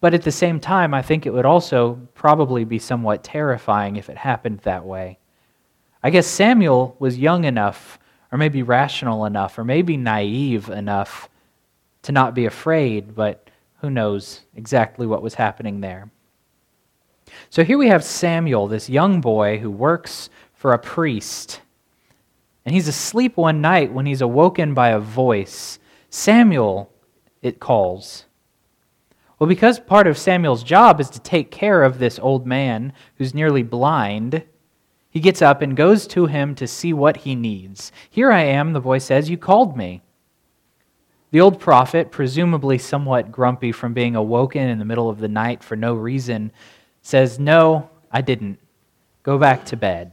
but 0.00 0.14
at 0.14 0.22
the 0.22 0.32
same 0.32 0.58
time, 0.58 0.94
I 0.94 1.02
think 1.02 1.24
it 1.24 1.32
would 1.32 1.46
also 1.46 1.94
probably 2.14 2.64
be 2.64 2.78
somewhat 2.78 3.22
terrifying 3.22 3.96
if 3.96 4.10
it 4.10 4.16
happened 4.16 4.58
that 4.60 4.84
way. 4.84 5.18
I 6.02 6.10
guess 6.10 6.26
Samuel 6.26 6.96
was 6.98 7.16
young 7.18 7.44
enough, 7.44 7.98
or 8.32 8.38
maybe 8.38 8.62
rational 8.62 9.24
enough, 9.24 9.56
or 9.56 9.64
maybe 9.64 9.96
naive 9.96 10.68
enough 10.68 11.28
to 12.02 12.12
not 12.12 12.34
be 12.34 12.46
afraid, 12.46 13.14
but 13.14 13.48
who 13.80 13.90
knows 13.90 14.40
exactly 14.56 15.06
what 15.06 15.22
was 15.22 15.34
happening 15.34 15.80
there. 15.80 16.10
So 17.50 17.62
here 17.62 17.78
we 17.78 17.88
have 17.88 18.02
Samuel, 18.02 18.66
this 18.66 18.90
young 18.90 19.20
boy 19.20 19.58
who 19.58 19.70
works 19.70 20.28
for 20.52 20.72
a 20.72 20.78
priest 20.78 21.60
and 22.64 22.74
he's 22.74 22.88
asleep 22.88 23.36
one 23.36 23.60
night 23.60 23.92
when 23.92 24.06
he's 24.06 24.20
awoken 24.20 24.74
by 24.74 24.88
a 24.90 25.00
voice. 25.00 25.78
Samuel, 26.10 26.92
it 27.40 27.58
calls. 27.58 28.26
Well, 29.38 29.48
because 29.48 29.80
part 29.80 30.06
of 30.06 30.16
Samuel's 30.16 30.62
job 30.62 31.00
is 31.00 31.10
to 31.10 31.20
take 31.20 31.50
care 31.50 31.82
of 31.82 31.98
this 31.98 32.18
old 32.18 32.46
man 32.46 32.92
who's 33.16 33.34
nearly 33.34 33.62
blind, 33.62 34.44
he 35.10 35.20
gets 35.20 35.42
up 35.42 35.60
and 35.60 35.76
goes 35.76 36.06
to 36.08 36.26
him 36.26 36.54
to 36.54 36.66
see 36.66 36.92
what 36.92 37.18
he 37.18 37.34
needs. 37.34 37.90
Here 38.08 38.30
I 38.30 38.42
am, 38.42 38.72
the 38.72 38.80
voice 38.80 39.04
says, 39.04 39.28
you 39.28 39.36
called 39.36 39.76
me. 39.76 40.02
The 41.32 41.40
old 41.40 41.58
prophet, 41.58 42.10
presumably 42.10 42.78
somewhat 42.78 43.32
grumpy 43.32 43.72
from 43.72 43.94
being 43.94 44.14
awoken 44.14 44.68
in 44.68 44.78
the 44.78 44.84
middle 44.84 45.08
of 45.08 45.18
the 45.18 45.28
night 45.28 45.64
for 45.64 45.76
no 45.76 45.94
reason, 45.94 46.52
says, 47.00 47.38
No, 47.38 47.90
I 48.12 48.20
didn't. 48.20 48.60
Go 49.22 49.38
back 49.38 49.64
to 49.66 49.76
bed. 49.76 50.12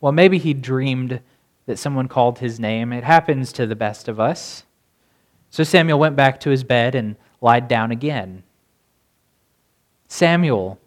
Well, 0.00 0.12
maybe 0.12 0.38
he 0.38 0.54
dreamed 0.54 1.20
that 1.66 1.78
someone 1.78 2.08
called 2.08 2.38
his 2.38 2.58
name. 2.58 2.92
It 2.92 3.04
happens 3.04 3.52
to 3.52 3.66
the 3.66 3.76
best 3.76 4.08
of 4.08 4.18
us. 4.18 4.64
So 5.50 5.64
Samuel 5.64 5.98
went 5.98 6.16
back 6.16 6.40
to 6.40 6.50
his 6.50 6.64
bed 6.64 6.94
and 6.94 7.16
lied 7.40 7.68
down 7.68 7.90
again. 7.90 8.42
Samuel, 10.08 10.78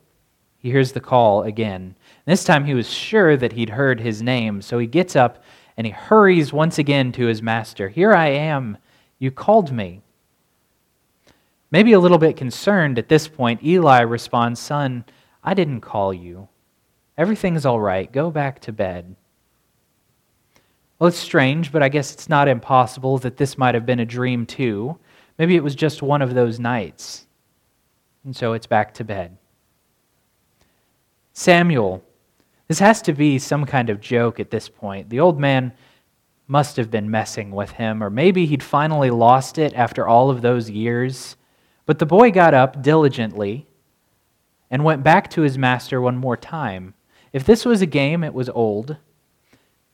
he 0.57 0.71
hears 0.71 0.91
the 0.91 0.99
call 0.99 1.43
again. 1.43 1.95
This 2.25 2.43
time 2.43 2.65
he 2.65 2.73
was 2.73 2.89
sure 2.89 3.35
that 3.37 3.53
he'd 3.53 3.71
heard 3.71 3.99
his 3.99 4.21
name, 4.21 4.61
so 4.61 4.79
he 4.79 4.87
gets 4.87 5.15
up 5.15 5.43
and 5.75 5.85
he 5.85 5.91
hurries 5.91 6.53
once 6.53 6.77
again 6.77 7.11
to 7.13 7.25
his 7.25 7.41
master. 7.41 7.89
Here 7.89 8.13
I 8.13 8.27
am. 8.27 8.77
You 9.19 9.31
called 9.31 9.71
me. 9.71 10.01
Maybe 11.71 11.93
a 11.93 11.99
little 11.99 12.17
bit 12.17 12.35
concerned 12.35 12.99
at 12.99 13.07
this 13.07 13.27
point, 13.27 13.63
Eli 13.63 14.01
responds, 14.01 14.59
Son, 14.59 15.05
I 15.43 15.53
didn't 15.53 15.81
call 15.81 16.13
you. 16.13 16.47
Everything's 17.21 17.67
all 17.67 17.79
right. 17.79 18.11
Go 18.11 18.31
back 18.31 18.61
to 18.61 18.71
bed. 18.71 19.15
Well, 20.97 21.07
it's 21.07 21.19
strange, 21.19 21.71
but 21.71 21.83
I 21.83 21.87
guess 21.87 22.11
it's 22.11 22.27
not 22.27 22.47
impossible 22.47 23.19
that 23.19 23.37
this 23.37 23.59
might 23.59 23.75
have 23.75 23.85
been 23.85 23.99
a 23.99 24.07
dream 24.07 24.47
too. 24.47 24.97
Maybe 25.37 25.55
it 25.55 25.63
was 25.63 25.75
just 25.75 26.01
one 26.01 26.23
of 26.23 26.33
those 26.33 26.59
nights. 26.59 27.27
And 28.25 28.35
so 28.35 28.53
it's 28.53 28.65
back 28.65 28.95
to 28.95 29.03
bed. 29.03 29.37
Samuel. 31.33 32.03
This 32.67 32.79
has 32.79 33.03
to 33.03 33.13
be 33.13 33.37
some 33.37 33.67
kind 33.67 33.91
of 33.91 34.01
joke 34.01 34.39
at 34.39 34.49
this 34.49 34.67
point. 34.67 35.07
The 35.11 35.19
old 35.19 35.39
man 35.39 35.73
must 36.47 36.75
have 36.75 36.89
been 36.89 37.11
messing 37.11 37.51
with 37.51 37.69
him, 37.69 38.01
or 38.03 38.09
maybe 38.09 38.47
he'd 38.47 38.63
finally 38.63 39.11
lost 39.11 39.59
it 39.59 39.75
after 39.75 40.07
all 40.07 40.31
of 40.31 40.41
those 40.41 40.71
years. 40.71 41.35
But 41.85 41.99
the 41.99 42.07
boy 42.07 42.31
got 42.31 42.55
up 42.55 42.81
diligently 42.81 43.67
and 44.71 44.83
went 44.83 45.03
back 45.03 45.29
to 45.29 45.41
his 45.41 45.55
master 45.55 46.01
one 46.01 46.17
more 46.17 46.35
time. 46.35 46.95
If 47.33 47.45
this 47.45 47.65
was 47.65 47.81
a 47.81 47.85
game, 47.85 48.23
it 48.23 48.33
was 48.33 48.49
old, 48.49 48.97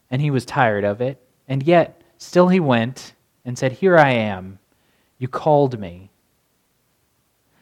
and 0.09 0.21
he 0.21 0.31
was 0.31 0.45
tired 0.45 0.83
of 0.83 1.01
it, 1.01 1.21
and 1.47 1.63
yet 1.63 2.01
still 2.17 2.47
he 2.47 2.59
went 2.59 3.13
and 3.45 3.57
said, 3.57 3.73
Here 3.73 3.97
I 3.97 4.11
am. 4.11 4.59
You 5.17 5.27
called 5.27 5.79
me. 5.79 6.09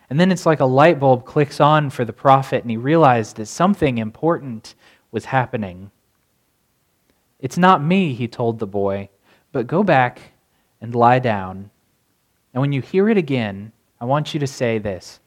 And 0.10 0.20
then 0.20 0.32
it's 0.32 0.46
like 0.46 0.60
a 0.60 0.66
light 0.66 1.00
bulb 1.00 1.26
clicks 1.26 1.60
on 1.60 1.90
for 1.90 2.06
the 2.06 2.14
prophet, 2.14 2.62
and 2.62 2.72
he 2.72 2.78
realized 2.78 3.38
that 3.38 3.48
something 3.48 3.98
important 3.98 4.76
was 5.12 5.26
happening. 5.26 5.92
It's 7.40 7.58
not 7.58 7.84
me, 7.84 8.14
he 8.14 8.28
told 8.28 8.60
the 8.60 8.68
boy, 8.68 9.10
but 9.52 9.68
go 9.68 9.84
back 9.84 10.20
and 10.82 10.94
lie 10.94 11.20
down. 11.20 11.70
And 12.54 12.62
when 12.62 12.72
you 12.72 12.82
hear 12.82 13.10
it 13.10 13.18
again, 13.18 13.72
I 14.00 14.06
want 14.06 14.34
you 14.34 14.40
to 14.40 14.48
say 14.48 14.78
this 14.78 15.20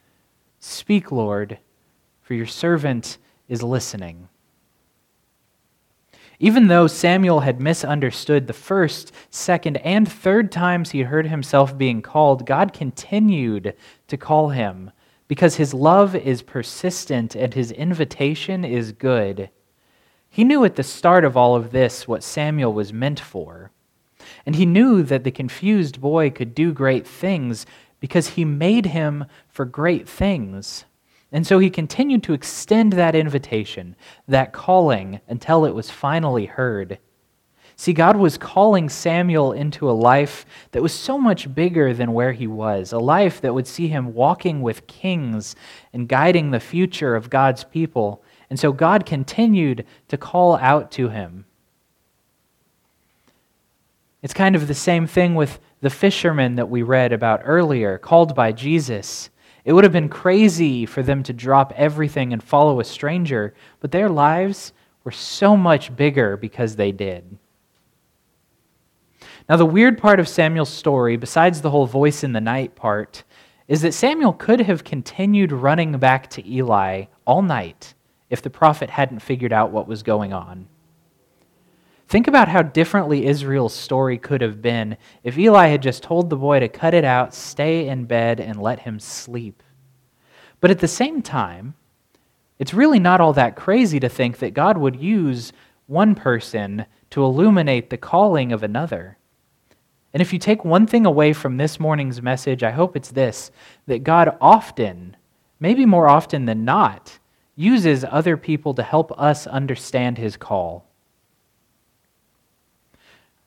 Speak, 0.61 1.12
Lord, 1.12 1.59
for 2.23 2.35
your 2.35 2.47
servant 2.47 3.19
is 3.49 3.62
listening. 3.62 4.28
Even 6.40 6.68
though 6.68 6.87
Samuel 6.87 7.40
had 7.40 7.61
misunderstood 7.61 8.47
the 8.47 8.52
first, 8.52 9.12
second, 9.28 9.78
and 9.78 10.11
third 10.11 10.52
times 10.52 10.90
he 10.90 11.02
heard 11.02 11.26
himself 11.26 11.76
being 11.76 12.00
called, 12.00 12.47
God 12.47 12.73
continued 12.73 13.75
to 14.07 14.16
call 14.16 14.50
him 14.50 14.92
because 15.26 15.57
his 15.57 15.75
love 15.75 16.14
is 16.14 16.42
persistent 16.42 17.35
and 17.35 17.54
his 17.54 17.73
invitation 17.73 18.64
is 18.64 18.92
good. 18.92 19.50
He 20.30 20.45
knew 20.45 20.64
at 20.64 20.76
the 20.76 20.83
start 20.83 21.25
of 21.25 21.37
all 21.37 21.57
of 21.57 21.73
this 21.73 22.07
what 22.07 22.23
Samuel 22.23 22.73
was 22.73 22.92
meant 22.92 23.18
for. 23.18 23.73
And 24.47 24.54
he 24.57 24.66
knew 24.66 25.02
that 25.02 25.25
the 25.25 25.30
confused 25.30 26.00
boy 26.00 26.30
could 26.30 26.54
do 26.54 26.73
great 26.73 27.07
things 27.07 27.66
because 28.00 28.30
he 28.30 28.45
made 28.45 28.87
him 28.87 29.25
for 29.49 29.64
great 29.64 30.09
things. 30.09 30.85
And 31.30 31.47
so 31.47 31.58
he 31.58 31.70
continued 31.70 32.23
to 32.25 32.32
extend 32.32 32.94
that 32.94 33.14
invitation, 33.14 33.97
that 34.26 34.52
calling, 34.52 35.20
until 35.28 35.64
it 35.64 35.75
was 35.75 35.90
finally 35.90 36.47
heard. 36.47 36.99
See, 37.76 37.92
God 37.92 38.16
was 38.16 38.38
calling 38.38 38.88
Samuel 38.88 39.52
into 39.52 39.88
a 39.88 39.92
life 39.92 40.44
that 40.73 40.82
was 40.82 40.92
so 40.92 41.16
much 41.16 41.54
bigger 41.54 41.94
than 41.94 42.12
where 42.12 42.32
he 42.32 42.49
was, 42.49 42.92
a 42.92 42.99
life 42.99 43.40
that 43.40 43.54
would 43.54 43.68
see 43.68 43.87
him 43.87 44.14
walking 44.14 44.62
with 44.62 44.88
kings 44.88 45.54
and 45.92 46.08
guiding 46.08 46.50
the 46.50 46.58
future 46.58 47.14
of 47.14 47.30
God's 47.30 47.62
people. 47.62 48.23
And 48.50 48.58
so 48.58 48.73
God 48.73 49.06
continued 49.06 49.87
to 50.08 50.16
call 50.16 50.56
out 50.56 50.90
to 50.92 51.11
him. 51.11 51.44
It's 54.23 54.35
kind 54.35 54.56
of 54.56 54.66
the 54.66 54.75
same 54.75 55.06
thing 55.06 55.37
with 55.37 55.61
the 55.80 55.90
fishermen 55.90 56.56
that 56.56 56.68
we 56.68 56.82
read 56.82 57.12
about 57.12 57.42
earlier, 57.44 57.99
called 57.99 58.35
by 58.35 58.50
Jesus. 58.50 59.30
It 59.68 59.75
would 59.75 59.84
have 59.84 59.92
been 59.92 60.08
crazy 60.08 60.87
for 60.87 61.02
them 61.02 61.22
to 61.25 61.34
drop 61.34 61.75
everything 61.76 62.32
and 62.32 62.42
follow 62.42 62.80
a 62.80 62.84
stranger, 62.84 63.52
but 63.80 63.92
their 63.92 64.08
lives 64.08 64.72
were 65.04 65.10
so 65.10 65.58
much 65.58 65.94
bigger 65.94 66.38
because 66.38 66.76
they 66.76 66.90
did. 66.90 67.37
Now, 69.46 69.56
the 69.56 69.66
weird 69.66 69.98
part 69.98 70.20
of 70.20 70.26
Samuel's 70.26 70.70
story, 70.70 71.18
besides 71.18 71.60
the 71.60 71.68
whole 71.68 71.84
voice 71.84 72.25
in 72.25 72.32
the 72.32 72.40
night 72.40 72.76
part, 72.76 73.25
is 73.66 73.82
that 73.82 73.92
Samuel 73.92 74.32
could 74.32 74.60
have 74.60 74.84
continued 74.84 75.52
running 75.52 75.98
back 75.98 76.30
to 76.30 76.50
Eli 76.50 77.04
all 77.26 77.42
night 77.42 77.92
if 78.30 78.40
the 78.40 78.48
prophet 78.48 78.88
hadn't 78.88 79.20
figured 79.20 79.52
out 79.52 79.70
what 79.70 79.87
was 79.87 80.02
going 80.02 80.32
on. 80.32 80.66
Think 82.08 82.26
about 82.26 82.48
how 82.48 82.62
differently 82.62 83.26
Israel's 83.26 83.74
story 83.74 84.16
could 84.16 84.40
have 84.40 84.62
been 84.62 84.96
if 85.22 85.36
Eli 85.36 85.66
had 85.66 85.82
just 85.82 86.02
told 86.02 86.30
the 86.30 86.36
boy 86.36 86.58
to 86.58 86.68
cut 86.68 86.94
it 86.94 87.04
out, 87.04 87.34
stay 87.34 87.86
in 87.86 88.06
bed, 88.06 88.40
and 88.40 88.62
let 88.62 88.80
him 88.80 88.98
sleep. 88.98 89.62
But 90.62 90.70
at 90.70 90.78
the 90.78 90.88
same 90.88 91.20
time, 91.20 91.74
it's 92.58 92.72
really 92.72 92.98
not 92.98 93.20
all 93.20 93.34
that 93.34 93.56
crazy 93.56 94.00
to 94.00 94.08
think 94.08 94.38
that 94.38 94.54
God 94.54 94.78
would 94.78 94.96
use 94.96 95.52
one 95.86 96.14
person 96.14 96.86
to 97.10 97.22
illuminate 97.22 97.90
the 97.90 97.98
calling 97.98 98.52
of 98.52 98.62
another. 98.62 99.18
And 100.14 100.22
if 100.22 100.32
you 100.32 100.38
take 100.38 100.64
one 100.64 100.86
thing 100.86 101.04
away 101.04 101.34
from 101.34 101.58
this 101.58 101.78
morning's 101.78 102.22
message, 102.22 102.62
I 102.62 102.70
hope 102.70 102.96
it's 102.96 103.10
this 103.10 103.50
that 103.84 104.02
God 104.02 104.34
often, 104.40 105.14
maybe 105.60 105.84
more 105.84 106.08
often 106.08 106.46
than 106.46 106.64
not, 106.64 107.18
uses 107.54 108.02
other 108.02 108.38
people 108.38 108.72
to 108.72 108.82
help 108.82 109.12
us 109.20 109.46
understand 109.46 110.16
his 110.16 110.38
call. 110.38 110.88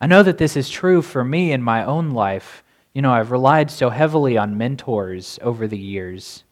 I 0.01 0.07
know 0.07 0.23
that 0.23 0.39
this 0.39 0.57
is 0.57 0.67
true 0.67 1.03
for 1.03 1.23
me 1.23 1.51
in 1.51 1.61
my 1.61 1.85
own 1.85 2.09
life. 2.09 2.63
You 2.91 3.03
know, 3.03 3.13
I've 3.13 3.29
relied 3.29 3.69
so 3.69 3.91
heavily 3.91 4.35
on 4.35 4.57
mentors 4.57 5.37
over 5.43 5.67
the 5.67 5.77
years. 5.77 6.43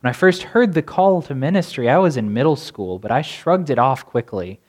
When 0.00 0.08
I 0.08 0.12
first 0.12 0.44
heard 0.44 0.72
the 0.72 0.80
call 0.80 1.20
to 1.22 1.34
ministry, 1.34 1.90
I 1.90 1.98
was 1.98 2.16
in 2.16 2.32
middle 2.32 2.54
school, 2.54 3.00
but 3.00 3.10
I 3.10 3.22
shrugged 3.22 3.70
it 3.70 3.78
off 3.80 4.06
quickly. 4.06 4.60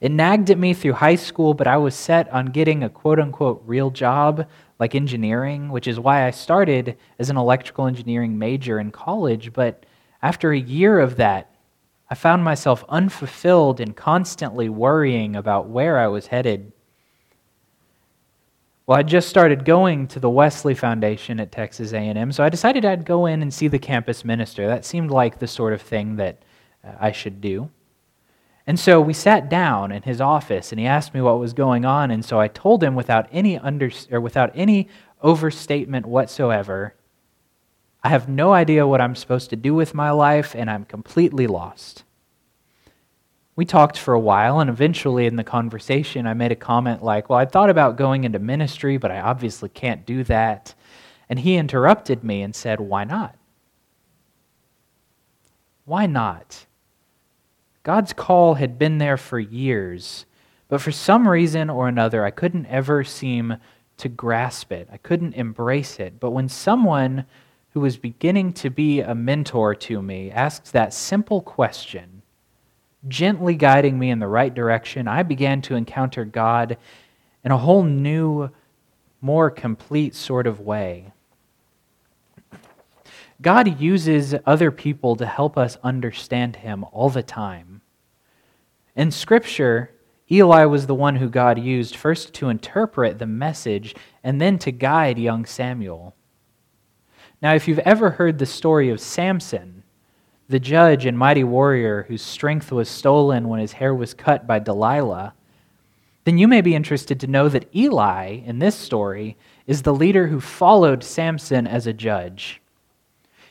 It 0.00 0.10
nagged 0.10 0.48
at 0.48 0.58
me 0.58 0.72
through 0.72 0.94
high 0.94 1.16
school, 1.16 1.52
but 1.52 1.66
I 1.66 1.76
was 1.76 1.94
set 1.94 2.32
on 2.32 2.46
getting 2.46 2.82
a 2.82 2.88
quote 2.88 3.20
unquote 3.20 3.62
real 3.66 3.90
job 3.90 4.48
like 4.78 4.94
engineering, 4.94 5.68
which 5.68 5.86
is 5.86 6.00
why 6.00 6.26
I 6.26 6.30
started 6.30 6.96
as 7.18 7.28
an 7.28 7.36
electrical 7.36 7.86
engineering 7.86 8.38
major 8.38 8.80
in 8.80 8.90
college. 8.90 9.52
But 9.52 9.84
after 10.22 10.50
a 10.50 10.58
year 10.58 10.98
of 10.98 11.16
that, 11.16 11.54
I 12.08 12.14
found 12.14 12.42
myself 12.42 12.86
unfulfilled 12.88 13.80
and 13.80 13.94
constantly 13.94 14.70
worrying 14.70 15.36
about 15.36 15.68
where 15.68 15.98
I 15.98 16.06
was 16.06 16.28
headed. 16.28 16.72
Well, 18.86 18.96
I 18.96 19.02
just 19.02 19.28
started 19.28 19.64
going 19.64 20.06
to 20.08 20.20
the 20.20 20.30
Wesley 20.30 20.76
Foundation 20.76 21.40
at 21.40 21.50
Texas 21.50 21.92
A&M, 21.92 22.30
so 22.30 22.44
I 22.44 22.48
decided 22.48 22.84
I'd 22.84 23.04
go 23.04 23.26
in 23.26 23.42
and 23.42 23.52
see 23.52 23.66
the 23.66 23.80
campus 23.80 24.24
minister. 24.24 24.68
That 24.68 24.84
seemed 24.84 25.10
like 25.10 25.40
the 25.40 25.48
sort 25.48 25.72
of 25.72 25.82
thing 25.82 26.14
that 26.16 26.40
uh, 26.84 26.92
I 27.00 27.10
should 27.10 27.40
do. 27.40 27.68
And 28.64 28.78
so 28.78 29.00
we 29.00 29.12
sat 29.12 29.48
down 29.48 29.90
in 29.90 30.02
his 30.02 30.20
office 30.20 30.70
and 30.70 30.78
he 30.78 30.86
asked 30.86 31.14
me 31.14 31.20
what 31.20 31.40
was 31.40 31.52
going 31.52 31.84
on, 31.84 32.12
and 32.12 32.24
so 32.24 32.38
I 32.38 32.46
told 32.46 32.80
him 32.84 32.94
without 32.94 33.26
any 33.32 33.58
under 33.58 33.90
or 34.12 34.20
without 34.20 34.52
any 34.54 34.88
overstatement 35.20 36.06
whatsoever, 36.06 36.94
I 38.04 38.08
have 38.08 38.28
no 38.28 38.52
idea 38.52 38.86
what 38.86 39.00
I'm 39.00 39.16
supposed 39.16 39.50
to 39.50 39.56
do 39.56 39.74
with 39.74 39.94
my 39.94 40.12
life 40.12 40.54
and 40.54 40.70
I'm 40.70 40.84
completely 40.84 41.48
lost. 41.48 42.04
We 43.56 43.64
talked 43.64 43.98
for 43.98 44.12
a 44.12 44.20
while, 44.20 44.60
and 44.60 44.68
eventually 44.68 45.26
in 45.26 45.36
the 45.36 45.42
conversation, 45.44 46.26
I 46.26 46.34
made 46.34 46.52
a 46.52 46.56
comment 46.56 47.02
like, 47.02 47.30
Well, 47.30 47.38
I 47.38 47.46
thought 47.46 47.70
about 47.70 47.96
going 47.96 48.24
into 48.24 48.38
ministry, 48.38 48.98
but 48.98 49.10
I 49.10 49.20
obviously 49.20 49.70
can't 49.70 50.04
do 50.04 50.22
that. 50.24 50.74
And 51.30 51.38
he 51.38 51.56
interrupted 51.56 52.22
me 52.22 52.42
and 52.42 52.54
said, 52.54 52.80
Why 52.80 53.04
not? 53.04 53.34
Why 55.86 56.04
not? 56.06 56.66
God's 57.82 58.12
call 58.12 58.54
had 58.54 58.78
been 58.78 58.98
there 58.98 59.16
for 59.16 59.38
years, 59.38 60.26
but 60.68 60.80
for 60.82 60.92
some 60.92 61.26
reason 61.26 61.70
or 61.70 61.88
another, 61.88 62.24
I 62.24 62.32
couldn't 62.32 62.66
ever 62.66 63.04
seem 63.04 63.56
to 63.98 64.08
grasp 64.08 64.72
it. 64.72 64.88
I 64.92 64.98
couldn't 64.98 65.34
embrace 65.34 65.98
it. 65.98 66.20
But 66.20 66.32
when 66.32 66.48
someone 66.48 67.24
who 67.70 67.80
was 67.80 67.96
beginning 67.96 68.52
to 68.54 68.68
be 68.68 69.00
a 69.00 69.14
mentor 69.14 69.74
to 69.74 70.02
me 70.02 70.30
asked 70.30 70.72
that 70.72 70.92
simple 70.92 71.40
question, 71.40 72.15
gently 73.08 73.54
guiding 73.54 73.98
me 73.98 74.10
in 74.10 74.18
the 74.18 74.28
right 74.28 74.52
direction, 74.52 75.08
I 75.08 75.22
began 75.22 75.62
to 75.62 75.74
encounter 75.74 76.24
God 76.24 76.76
in 77.44 77.52
a 77.52 77.58
whole 77.58 77.82
new 77.82 78.50
more 79.20 79.50
complete 79.50 80.14
sort 80.14 80.46
of 80.46 80.60
way. 80.60 81.12
God 83.42 83.80
uses 83.80 84.34
other 84.46 84.70
people 84.70 85.16
to 85.16 85.26
help 85.26 85.58
us 85.58 85.76
understand 85.82 86.56
Him 86.56 86.84
all 86.92 87.10
the 87.10 87.22
time. 87.22 87.82
In 88.94 89.10
Scripture, 89.10 89.90
Eli 90.30 90.64
was 90.64 90.86
the 90.86 90.94
one 90.94 91.16
who 91.16 91.28
God 91.28 91.58
used 91.58 91.96
first 91.96 92.34
to 92.34 92.48
interpret 92.48 93.18
the 93.18 93.26
message 93.26 93.94
and 94.24 94.40
then 94.40 94.58
to 94.58 94.72
guide 94.72 95.18
young 95.18 95.44
Samuel. 95.44 96.14
Now, 97.42 97.54
if 97.54 97.68
you've 97.68 97.78
ever 97.80 98.10
heard 98.10 98.38
the 98.38 98.46
story 98.46 98.88
of 98.88 99.00
Samson, 99.00 99.75
the 100.48 100.60
judge 100.60 101.06
and 101.06 101.18
mighty 101.18 101.44
warrior 101.44 102.04
whose 102.08 102.22
strength 102.22 102.70
was 102.70 102.88
stolen 102.88 103.48
when 103.48 103.60
his 103.60 103.72
hair 103.72 103.94
was 103.94 104.14
cut 104.14 104.46
by 104.46 104.58
Delilah, 104.58 105.34
then 106.24 106.38
you 106.38 106.48
may 106.48 106.60
be 106.60 106.74
interested 106.74 107.20
to 107.20 107.26
know 107.26 107.48
that 107.48 107.74
Eli, 107.74 108.40
in 108.44 108.58
this 108.58 108.74
story, 108.74 109.36
is 109.66 109.82
the 109.82 109.94
leader 109.94 110.26
who 110.26 110.40
followed 110.40 111.04
Samson 111.04 111.66
as 111.66 111.86
a 111.86 111.92
judge. 111.92 112.60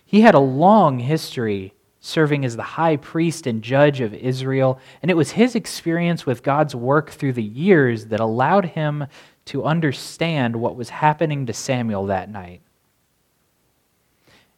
He 0.05 0.21
had 0.21 0.35
a 0.35 0.39
long 0.39 0.99
history 0.99 1.73
serving 1.99 2.45
as 2.45 2.55
the 2.55 2.63
high 2.63 2.97
priest 2.97 3.47
and 3.47 3.63
judge 3.63 3.99
of 3.99 4.13
Israel, 4.13 4.79
and 5.01 5.09
it 5.09 5.17
was 5.17 5.31
his 5.31 5.55
experience 5.55 6.25
with 6.25 6.43
God's 6.43 6.75
work 6.75 7.09
through 7.09 7.33
the 7.33 7.43
years 7.43 8.05
that 8.07 8.19
allowed 8.19 8.65
him 8.65 9.07
to 9.45 9.63
understand 9.63 10.55
what 10.55 10.75
was 10.75 10.89
happening 10.89 11.45
to 11.45 11.53
Samuel 11.53 12.05
that 12.07 12.29
night. 12.29 12.61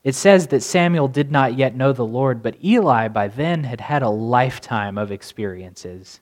It 0.07 0.15
says 0.15 0.47
that 0.47 0.63
Samuel 0.63 1.09
did 1.09 1.33
not 1.33 1.57
yet 1.57 1.75
know 1.75 1.91
the 1.91 2.05
Lord, 2.05 2.41
but 2.41 2.63
Eli 2.63 3.09
by 3.09 3.27
then 3.27 3.65
had 3.65 3.81
had 3.81 4.03
a 4.03 4.09
lifetime 4.09 4.97
of 4.97 5.11
experiences. 5.11 6.21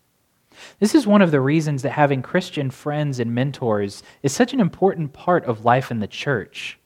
This 0.80 0.96
is 0.96 1.06
one 1.06 1.22
of 1.22 1.30
the 1.30 1.40
reasons 1.40 1.84
that 1.84 1.92
having 1.92 2.24
Christian 2.24 2.72
friends 2.72 3.20
and 3.20 3.36
mentors 3.36 4.02
is 4.24 4.34
such 4.34 4.56
an 4.56 4.60
important 4.60 5.14
part 5.14 5.46
of 5.46 5.66
life 5.66 5.92
in 5.92 6.00
the 6.00 6.08
church. 6.08 6.80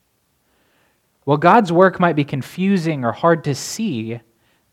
While 1.24 1.38
God's 1.38 1.72
work 1.72 2.01
might 2.01 2.18
be 2.18 2.25
confusing 2.25 3.06
or 3.06 3.13
hard 3.13 3.46
to 3.46 3.56
see, 3.56 4.20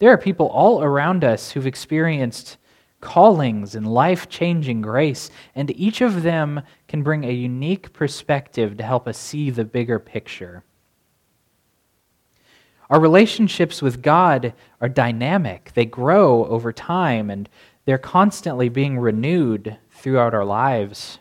there 0.01 0.11
are 0.11 0.19
people 0.19 0.49
all 0.49 0.83
around 0.83 1.23
us 1.23 1.53
who've 1.53 1.65
experienced 1.65 2.57
callings 3.01 3.77
and 3.77 3.87
life 3.87 4.29
changing 4.29 4.81
grace, 4.81 5.31
and 5.55 5.71
each 5.79 6.01
of 6.01 6.25
them 6.25 6.63
can 6.89 7.05
bring 7.05 7.23
a 7.25 7.31
unique 7.31 7.93
perspective 7.93 8.79
to 8.79 8.83
help 8.83 9.07
us 9.07 9.17
see 9.17 9.51
the 9.51 9.65
bigger 9.65 10.01
picture. 10.01 10.65
Our 12.89 13.01
relationships 13.01 13.83
with 13.83 14.03
God 14.03 14.55
are 14.81 14.89
dynamic, 14.89 15.73
they 15.75 15.85
grow 15.85 16.45
over 16.47 16.73
time, 16.73 17.31
and 17.31 17.49
they're 17.85 17.99
constantly 17.99 18.69
being 18.69 18.99
renewed 18.99 19.77
throughout 19.91 20.35
our 20.35 20.45
lives. 20.45 21.19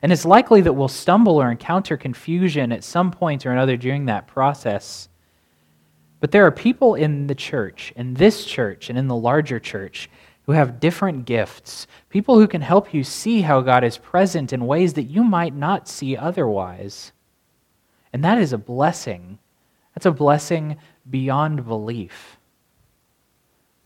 And 0.00 0.12
it's 0.12 0.24
likely 0.24 0.60
that 0.60 0.74
we'll 0.74 0.88
stumble 0.88 1.40
or 1.40 1.50
encounter 1.50 1.96
confusion 1.96 2.72
at 2.72 2.84
some 2.84 3.10
point 3.10 3.44
or 3.44 3.50
another 3.50 3.76
during 3.76 4.06
that 4.06 4.28
process. 4.28 5.08
But 6.20 6.30
there 6.30 6.46
are 6.46 6.52
people 6.52 6.94
in 6.94 7.26
the 7.26 7.34
church, 7.34 7.92
in 7.96 8.14
this 8.14 8.44
church, 8.44 8.88
and 8.88 8.98
in 8.98 9.08
the 9.08 9.16
larger 9.16 9.58
church, 9.58 10.08
who 10.46 10.52
have 10.52 10.80
different 10.80 11.24
gifts, 11.24 11.86
people 12.10 12.38
who 12.38 12.48
can 12.48 12.60
help 12.60 12.94
you 12.94 13.04
see 13.04 13.40
how 13.40 13.60
God 13.60 13.84
is 13.84 13.98
present 13.98 14.52
in 14.52 14.66
ways 14.66 14.94
that 14.94 15.04
you 15.04 15.24
might 15.24 15.54
not 15.54 15.88
see 15.88 16.16
otherwise. 16.16 17.12
And 18.12 18.24
that 18.24 18.38
is 18.38 18.52
a 18.52 18.58
blessing. 18.58 19.38
That's 19.94 20.06
a 20.06 20.12
blessing 20.12 20.78
beyond 21.08 21.66
belief. 21.66 22.38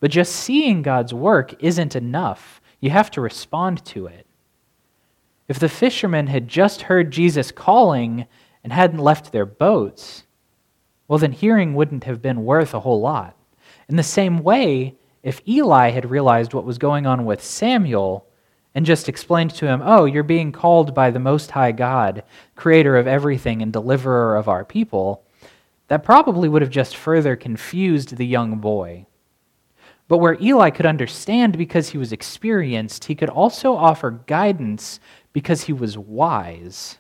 But 0.00 0.10
just 0.10 0.34
seeing 0.34 0.82
God's 0.82 1.14
work 1.14 1.54
isn't 1.62 1.96
enough. 1.96 2.60
You 2.80 2.90
have 2.90 3.10
to 3.12 3.20
respond 3.20 3.84
to 3.86 4.06
it. 4.06 4.26
If 5.48 5.58
the 5.58 5.68
fishermen 5.68 6.26
had 6.26 6.48
just 6.48 6.82
heard 6.82 7.10
Jesus 7.10 7.52
calling 7.52 8.26
and 8.64 8.72
hadn't 8.72 8.98
left 8.98 9.32
their 9.32 9.46
boats, 9.46 10.24
well, 11.08 11.18
then 11.18 11.32
hearing 11.32 11.74
wouldn't 11.74 12.04
have 12.04 12.20
been 12.20 12.44
worth 12.44 12.74
a 12.74 12.80
whole 12.80 13.00
lot. 13.00 13.36
In 13.88 13.96
the 13.96 14.02
same 14.02 14.42
way, 14.42 14.96
if 15.22 15.40
Eli 15.46 15.90
had 15.90 16.10
realized 16.10 16.52
what 16.52 16.64
was 16.64 16.78
going 16.78 17.06
on 17.06 17.24
with 17.24 17.42
Samuel 17.42 18.26
and 18.74 18.84
just 18.84 19.08
explained 19.08 19.50
to 19.54 19.66
him, 19.66 19.80
Oh, 19.84 20.04
you're 20.04 20.22
being 20.22 20.52
called 20.52 20.94
by 20.94 21.10
the 21.10 21.18
Most 21.18 21.52
High 21.52 21.72
God, 21.72 22.24
creator 22.56 22.96
of 22.96 23.06
everything 23.06 23.62
and 23.62 23.72
deliverer 23.72 24.36
of 24.36 24.48
our 24.48 24.64
people, 24.64 25.24
that 25.88 26.04
probably 26.04 26.48
would 26.48 26.62
have 26.62 26.70
just 26.70 26.96
further 26.96 27.36
confused 27.36 28.16
the 28.16 28.26
young 28.26 28.58
boy. 28.58 29.06
But 30.08 30.18
where 30.18 30.40
Eli 30.40 30.70
could 30.70 30.86
understand 30.86 31.58
because 31.58 31.88
he 31.88 31.98
was 31.98 32.12
experienced, 32.12 33.04
he 33.04 33.14
could 33.14 33.28
also 33.28 33.74
offer 33.74 34.22
guidance 34.26 35.00
because 35.32 35.62
he 35.62 35.72
was 35.72 35.98
wise. 35.98 36.98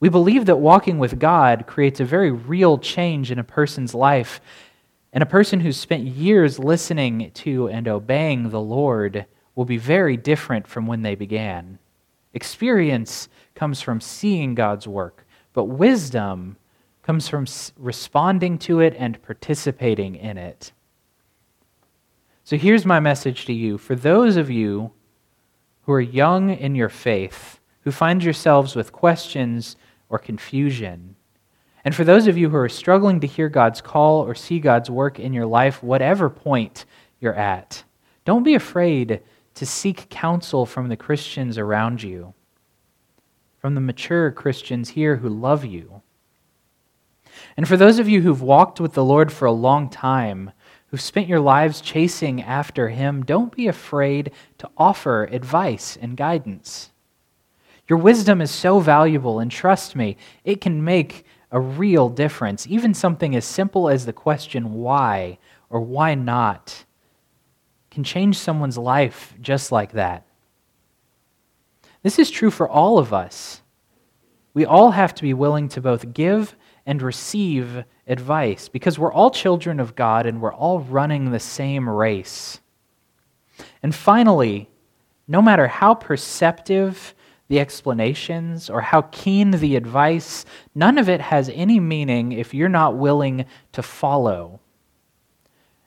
We 0.00 0.08
believe 0.08 0.46
that 0.46 0.56
walking 0.56 0.98
with 0.98 1.18
God 1.18 1.66
creates 1.66 2.00
a 2.00 2.04
very 2.04 2.30
real 2.30 2.76
change 2.76 3.30
in 3.30 3.38
a 3.38 3.44
person's 3.44 3.94
life, 3.94 4.40
and 5.12 5.22
a 5.22 5.26
person 5.26 5.60
who's 5.60 5.76
spent 5.76 6.04
years 6.04 6.58
listening 6.58 7.30
to 7.34 7.68
and 7.68 7.86
obeying 7.86 8.50
the 8.50 8.60
Lord 8.60 9.26
will 9.54 9.64
be 9.64 9.76
very 9.76 10.16
different 10.16 10.66
from 10.66 10.86
when 10.86 11.02
they 11.02 11.14
began. 11.14 11.78
Experience 12.34 13.28
comes 13.54 13.80
from 13.80 14.00
seeing 14.00 14.54
God's 14.54 14.88
work, 14.88 15.26
but 15.52 15.64
wisdom 15.64 16.56
comes 17.02 17.28
from 17.28 17.46
responding 17.76 18.58
to 18.58 18.80
it 18.80 18.94
and 18.96 19.22
participating 19.22 20.14
in 20.14 20.38
it. 20.38 20.72
So 22.44 22.56
here's 22.56 22.86
my 22.86 23.00
message 23.00 23.44
to 23.46 23.52
you. 23.52 23.78
For 23.78 23.94
those 23.94 24.36
of 24.36 24.50
you 24.50 24.92
who 25.82 25.92
are 25.92 26.00
young 26.00 26.50
in 26.50 26.74
your 26.74 26.88
faith, 26.88 27.60
who 27.80 27.90
find 27.90 28.22
yourselves 28.22 28.76
with 28.76 28.92
questions 28.92 29.76
or 30.08 30.18
confusion. 30.18 31.16
And 31.84 31.94
for 31.94 32.04
those 32.04 32.28
of 32.28 32.38
you 32.38 32.48
who 32.48 32.56
are 32.56 32.68
struggling 32.68 33.20
to 33.20 33.26
hear 33.26 33.48
God's 33.48 33.80
call 33.80 34.20
or 34.20 34.34
see 34.34 34.60
God's 34.60 34.90
work 34.90 35.18
in 35.18 35.32
your 35.32 35.46
life, 35.46 35.82
whatever 35.82 36.30
point 36.30 36.84
you're 37.18 37.34
at, 37.34 37.82
don't 38.24 38.44
be 38.44 38.54
afraid 38.54 39.20
to 39.54 39.66
seek 39.66 40.08
counsel 40.08 40.64
from 40.64 40.88
the 40.88 40.96
Christians 40.96 41.58
around 41.58 42.02
you, 42.02 42.34
from 43.58 43.74
the 43.74 43.80
mature 43.80 44.30
Christians 44.30 44.90
here 44.90 45.16
who 45.16 45.28
love 45.28 45.64
you. 45.64 46.02
And 47.56 47.68
for 47.68 47.76
those 47.76 47.98
of 47.98 48.08
you 48.08 48.22
who've 48.22 48.42
walked 48.42 48.80
with 48.80 48.94
the 48.94 49.04
Lord 49.04 49.32
for 49.32 49.46
a 49.46 49.52
long 49.52 49.88
time, 49.90 50.52
who've 50.88 51.00
spent 51.00 51.28
your 51.28 51.40
lives 51.40 51.80
chasing 51.80 52.42
after 52.42 52.88
Him, 52.88 53.24
don't 53.24 53.54
be 53.54 53.66
afraid 53.66 54.32
to 54.58 54.70
offer 54.76 55.24
advice 55.24 55.96
and 56.00 56.16
guidance. 56.16 56.90
Your 57.88 57.98
wisdom 57.98 58.40
is 58.40 58.50
so 58.50 58.80
valuable, 58.80 59.38
and 59.40 59.50
trust 59.50 59.96
me, 59.96 60.16
it 60.44 60.60
can 60.60 60.84
make 60.84 61.24
a 61.50 61.60
real 61.60 62.08
difference. 62.08 62.66
Even 62.66 62.94
something 62.94 63.36
as 63.36 63.44
simple 63.44 63.88
as 63.88 64.06
the 64.06 64.12
question 64.12 64.74
why 64.74 65.38
or 65.68 65.80
why 65.80 66.14
not 66.14 66.84
can 67.90 68.04
change 68.04 68.38
someone's 68.38 68.78
life 68.78 69.34
just 69.40 69.70
like 69.70 69.92
that. 69.92 70.24
This 72.02 72.18
is 72.18 72.30
true 72.30 72.50
for 72.50 72.68
all 72.68 72.98
of 72.98 73.12
us. 73.12 73.60
We 74.54 74.64
all 74.64 74.90
have 74.90 75.14
to 75.16 75.22
be 75.22 75.34
willing 75.34 75.68
to 75.70 75.80
both 75.80 76.12
give 76.12 76.56
and 76.86 77.00
receive 77.00 77.84
advice 78.06 78.68
because 78.68 78.98
we're 78.98 79.12
all 79.12 79.30
children 79.30 79.80
of 79.80 79.94
God 79.94 80.26
and 80.26 80.40
we're 80.40 80.52
all 80.52 80.80
running 80.80 81.30
the 81.30 81.40
same 81.40 81.88
race. 81.88 82.60
And 83.82 83.94
finally, 83.94 84.68
no 85.28 85.40
matter 85.40 85.68
how 85.68 85.94
perceptive 85.94 87.14
the 87.48 87.60
explanations 87.60 88.70
or 88.70 88.80
how 88.80 89.02
keen 89.12 89.50
the 89.50 89.76
advice, 89.76 90.44
none 90.74 90.98
of 90.98 91.08
it 91.08 91.20
has 91.20 91.50
any 91.50 91.78
meaning 91.78 92.32
if 92.32 92.54
you're 92.54 92.68
not 92.68 92.96
willing 92.96 93.44
to 93.72 93.82
follow. 93.82 94.60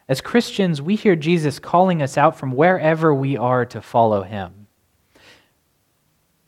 As 0.07 0.21
Christians, 0.21 0.81
we 0.81 0.95
hear 0.95 1.15
Jesus 1.15 1.57
calling 1.57 2.01
us 2.01 2.17
out 2.17 2.37
from 2.37 2.51
wherever 2.51 3.13
we 3.13 3.35
are 3.35 3.65
to 3.65 3.81
follow 3.81 4.21
him. 4.21 4.64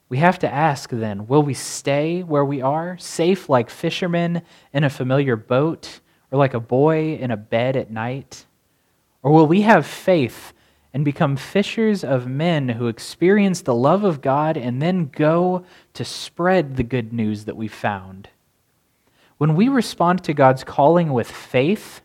We 0.09 0.17
have 0.19 0.39
to 0.39 0.53
ask 0.53 0.89
then 0.89 1.27
will 1.27 1.43
we 1.43 1.53
stay 1.53 2.23
where 2.23 2.45
we 2.45 2.61
are, 2.61 2.97
safe 2.97 3.49
like 3.49 3.69
fishermen 3.69 4.41
in 4.73 4.83
a 4.83 4.89
familiar 4.89 5.35
boat, 5.35 5.99
or 6.31 6.39
like 6.39 6.53
a 6.53 6.59
boy 6.59 7.15
in 7.15 7.31
a 7.31 7.37
bed 7.37 7.75
at 7.75 7.91
night? 7.91 8.45
Or 9.21 9.31
will 9.31 9.47
we 9.47 9.61
have 9.61 9.85
faith 9.85 10.53
and 10.97 11.05
become 11.05 11.35
fishers 11.35 12.03
of 12.03 12.25
men 12.25 12.69
who 12.69 12.87
experience 12.87 13.61
the 13.61 13.75
love 13.75 14.03
of 14.03 14.19
God 14.19 14.57
and 14.57 14.81
then 14.81 15.09
go 15.09 15.63
to 15.93 16.03
spread 16.03 16.75
the 16.75 16.83
good 16.83 17.13
news 17.13 17.45
that 17.45 17.55
we 17.55 17.67
found. 17.67 18.29
When 19.37 19.55
we 19.55 19.67
respond 19.67 20.23
to 20.23 20.33
God's 20.33 20.63
calling 20.63 21.13
with 21.13 21.29
faith, 21.29 22.01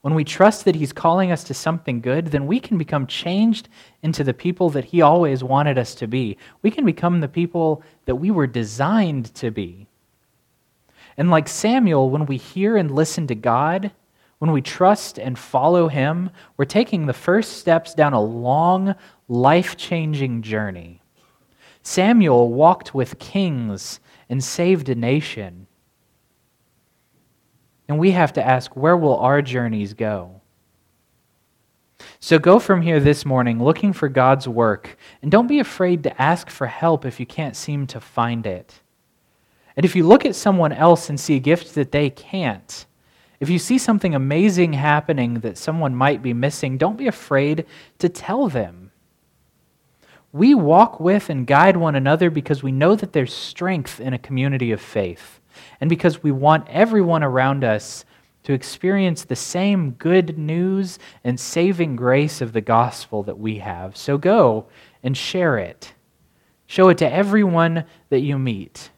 when 0.00 0.14
we 0.14 0.24
trust 0.24 0.64
that 0.64 0.76
He's 0.76 0.92
calling 0.92 1.32
us 1.32 1.44
to 1.44 1.54
something 1.54 2.00
good, 2.00 2.28
then 2.28 2.46
we 2.46 2.60
can 2.60 2.78
become 2.78 3.06
changed 3.06 3.68
into 4.02 4.22
the 4.22 4.34
people 4.34 4.70
that 4.70 4.86
He 4.86 5.02
always 5.02 5.42
wanted 5.42 5.78
us 5.78 5.94
to 5.96 6.06
be. 6.06 6.36
We 6.62 6.70
can 6.70 6.84
become 6.84 7.20
the 7.20 7.28
people 7.28 7.82
that 8.04 8.16
we 8.16 8.30
were 8.30 8.46
designed 8.46 9.34
to 9.36 9.50
be. 9.50 9.88
And 11.16 11.30
like 11.30 11.48
Samuel, 11.48 12.10
when 12.10 12.26
we 12.26 12.36
hear 12.36 12.76
and 12.76 12.90
listen 12.90 13.26
to 13.26 13.34
God, 13.34 13.90
when 14.38 14.52
we 14.52 14.62
trust 14.62 15.18
and 15.18 15.38
follow 15.38 15.88
Him, 15.88 16.30
we're 16.56 16.64
taking 16.64 17.06
the 17.06 17.12
first 17.12 17.58
steps 17.58 17.92
down 17.94 18.12
a 18.12 18.20
long, 18.20 18.94
life 19.28 19.76
changing 19.76 20.42
journey. 20.42 21.02
Samuel 21.82 22.52
walked 22.52 22.94
with 22.94 23.18
kings 23.18 23.98
and 24.28 24.44
saved 24.44 24.88
a 24.88 24.94
nation. 24.94 25.67
And 27.88 27.98
we 27.98 28.10
have 28.10 28.34
to 28.34 28.46
ask, 28.46 28.76
where 28.76 28.96
will 28.96 29.16
our 29.16 29.40
journeys 29.40 29.94
go? 29.94 30.42
So 32.20 32.38
go 32.38 32.58
from 32.58 32.82
here 32.82 33.00
this 33.00 33.24
morning 33.24 33.62
looking 33.62 33.92
for 33.92 34.08
God's 34.08 34.46
work, 34.46 34.96
and 35.22 35.30
don't 35.30 35.46
be 35.46 35.58
afraid 35.58 36.02
to 36.02 36.22
ask 36.22 36.50
for 36.50 36.66
help 36.66 37.04
if 37.04 37.18
you 37.18 37.26
can't 37.26 37.56
seem 37.56 37.86
to 37.88 38.00
find 38.00 38.46
it. 38.46 38.80
And 39.76 39.84
if 39.84 39.96
you 39.96 40.06
look 40.06 40.26
at 40.26 40.34
someone 40.34 40.72
else 40.72 41.08
and 41.08 41.18
see 41.18 41.36
a 41.36 41.40
gift 41.40 41.74
that 41.76 41.92
they 41.92 42.10
can't, 42.10 42.86
if 43.40 43.48
you 43.48 43.58
see 43.58 43.78
something 43.78 44.14
amazing 44.14 44.72
happening 44.72 45.34
that 45.40 45.56
someone 45.56 45.94
might 45.94 46.22
be 46.22 46.34
missing, 46.34 46.76
don't 46.76 46.98
be 46.98 47.06
afraid 47.06 47.64
to 48.00 48.08
tell 48.08 48.48
them. 48.48 48.90
We 50.32 50.54
walk 50.54 50.98
with 50.98 51.30
and 51.30 51.46
guide 51.46 51.76
one 51.76 51.94
another 51.94 52.30
because 52.30 52.62
we 52.62 52.72
know 52.72 52.96
that 52.96 53.12
there's 53.12 53.32
strength 53.32 54.00
in 54.00 54.12
a 54.12 54.18
community 54.18 54.72
of 54.72 54.80
faith, 54.80 55.40
and 55.80 55.90
because 55.90 56.22
we 56.22 56.32
want 56.32 56.68
everyone 56.68 57.22
around 57.22 57.64
us 57.64 58.04
to 58.44 58.52
experience 58.52 59.24
the 59.24 59.36
same 59.36 59.90
good 59.92 60.38
news 60.38 60.98
and 61.24 61.38
saving 61.38 61.96
grace 61.96 62.40
of 62.40 62.52
the 62.52 62.60
gospel 62.60 63.22
that 63.24 63.38
we 63.38 63.58
have. 63.58 63.96
So 63.96 64.16
go 64.16 64.66
and 65.02 65.16
share 65.16 65.58
it. 65.58 65.92
Show 66.66 66.88
it 66.88 66.98
to 66.98 67.12
everyone 67.12 67.84
that 68.10 68.20
you 68.20 68.38
meet. 68.38 68.90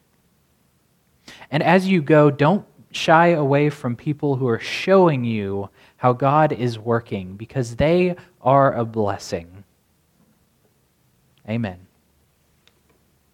And 1.51 1.63
as 1.63 1.89
you 1.89 2.03
go, 2.03 2.31
don't 2.31 2.65
shy 2.93 3.29
away 3.29 3.71
from 3.71 3.97
people 3.97 4.37
who 4.37 4.49
are 4.49 4.59
showing 4.59 5.25
you 5.25 5.71
how 5.97 6.13
God 6.13 6.53
is 6.53 6.79
working 6.79 7.37
because 7.37 7.77
they 7.77 8.17
are 8.41 8.73
a 8.75 8.85
blessing. 8.85 9.65
Amen. 11.49 11.90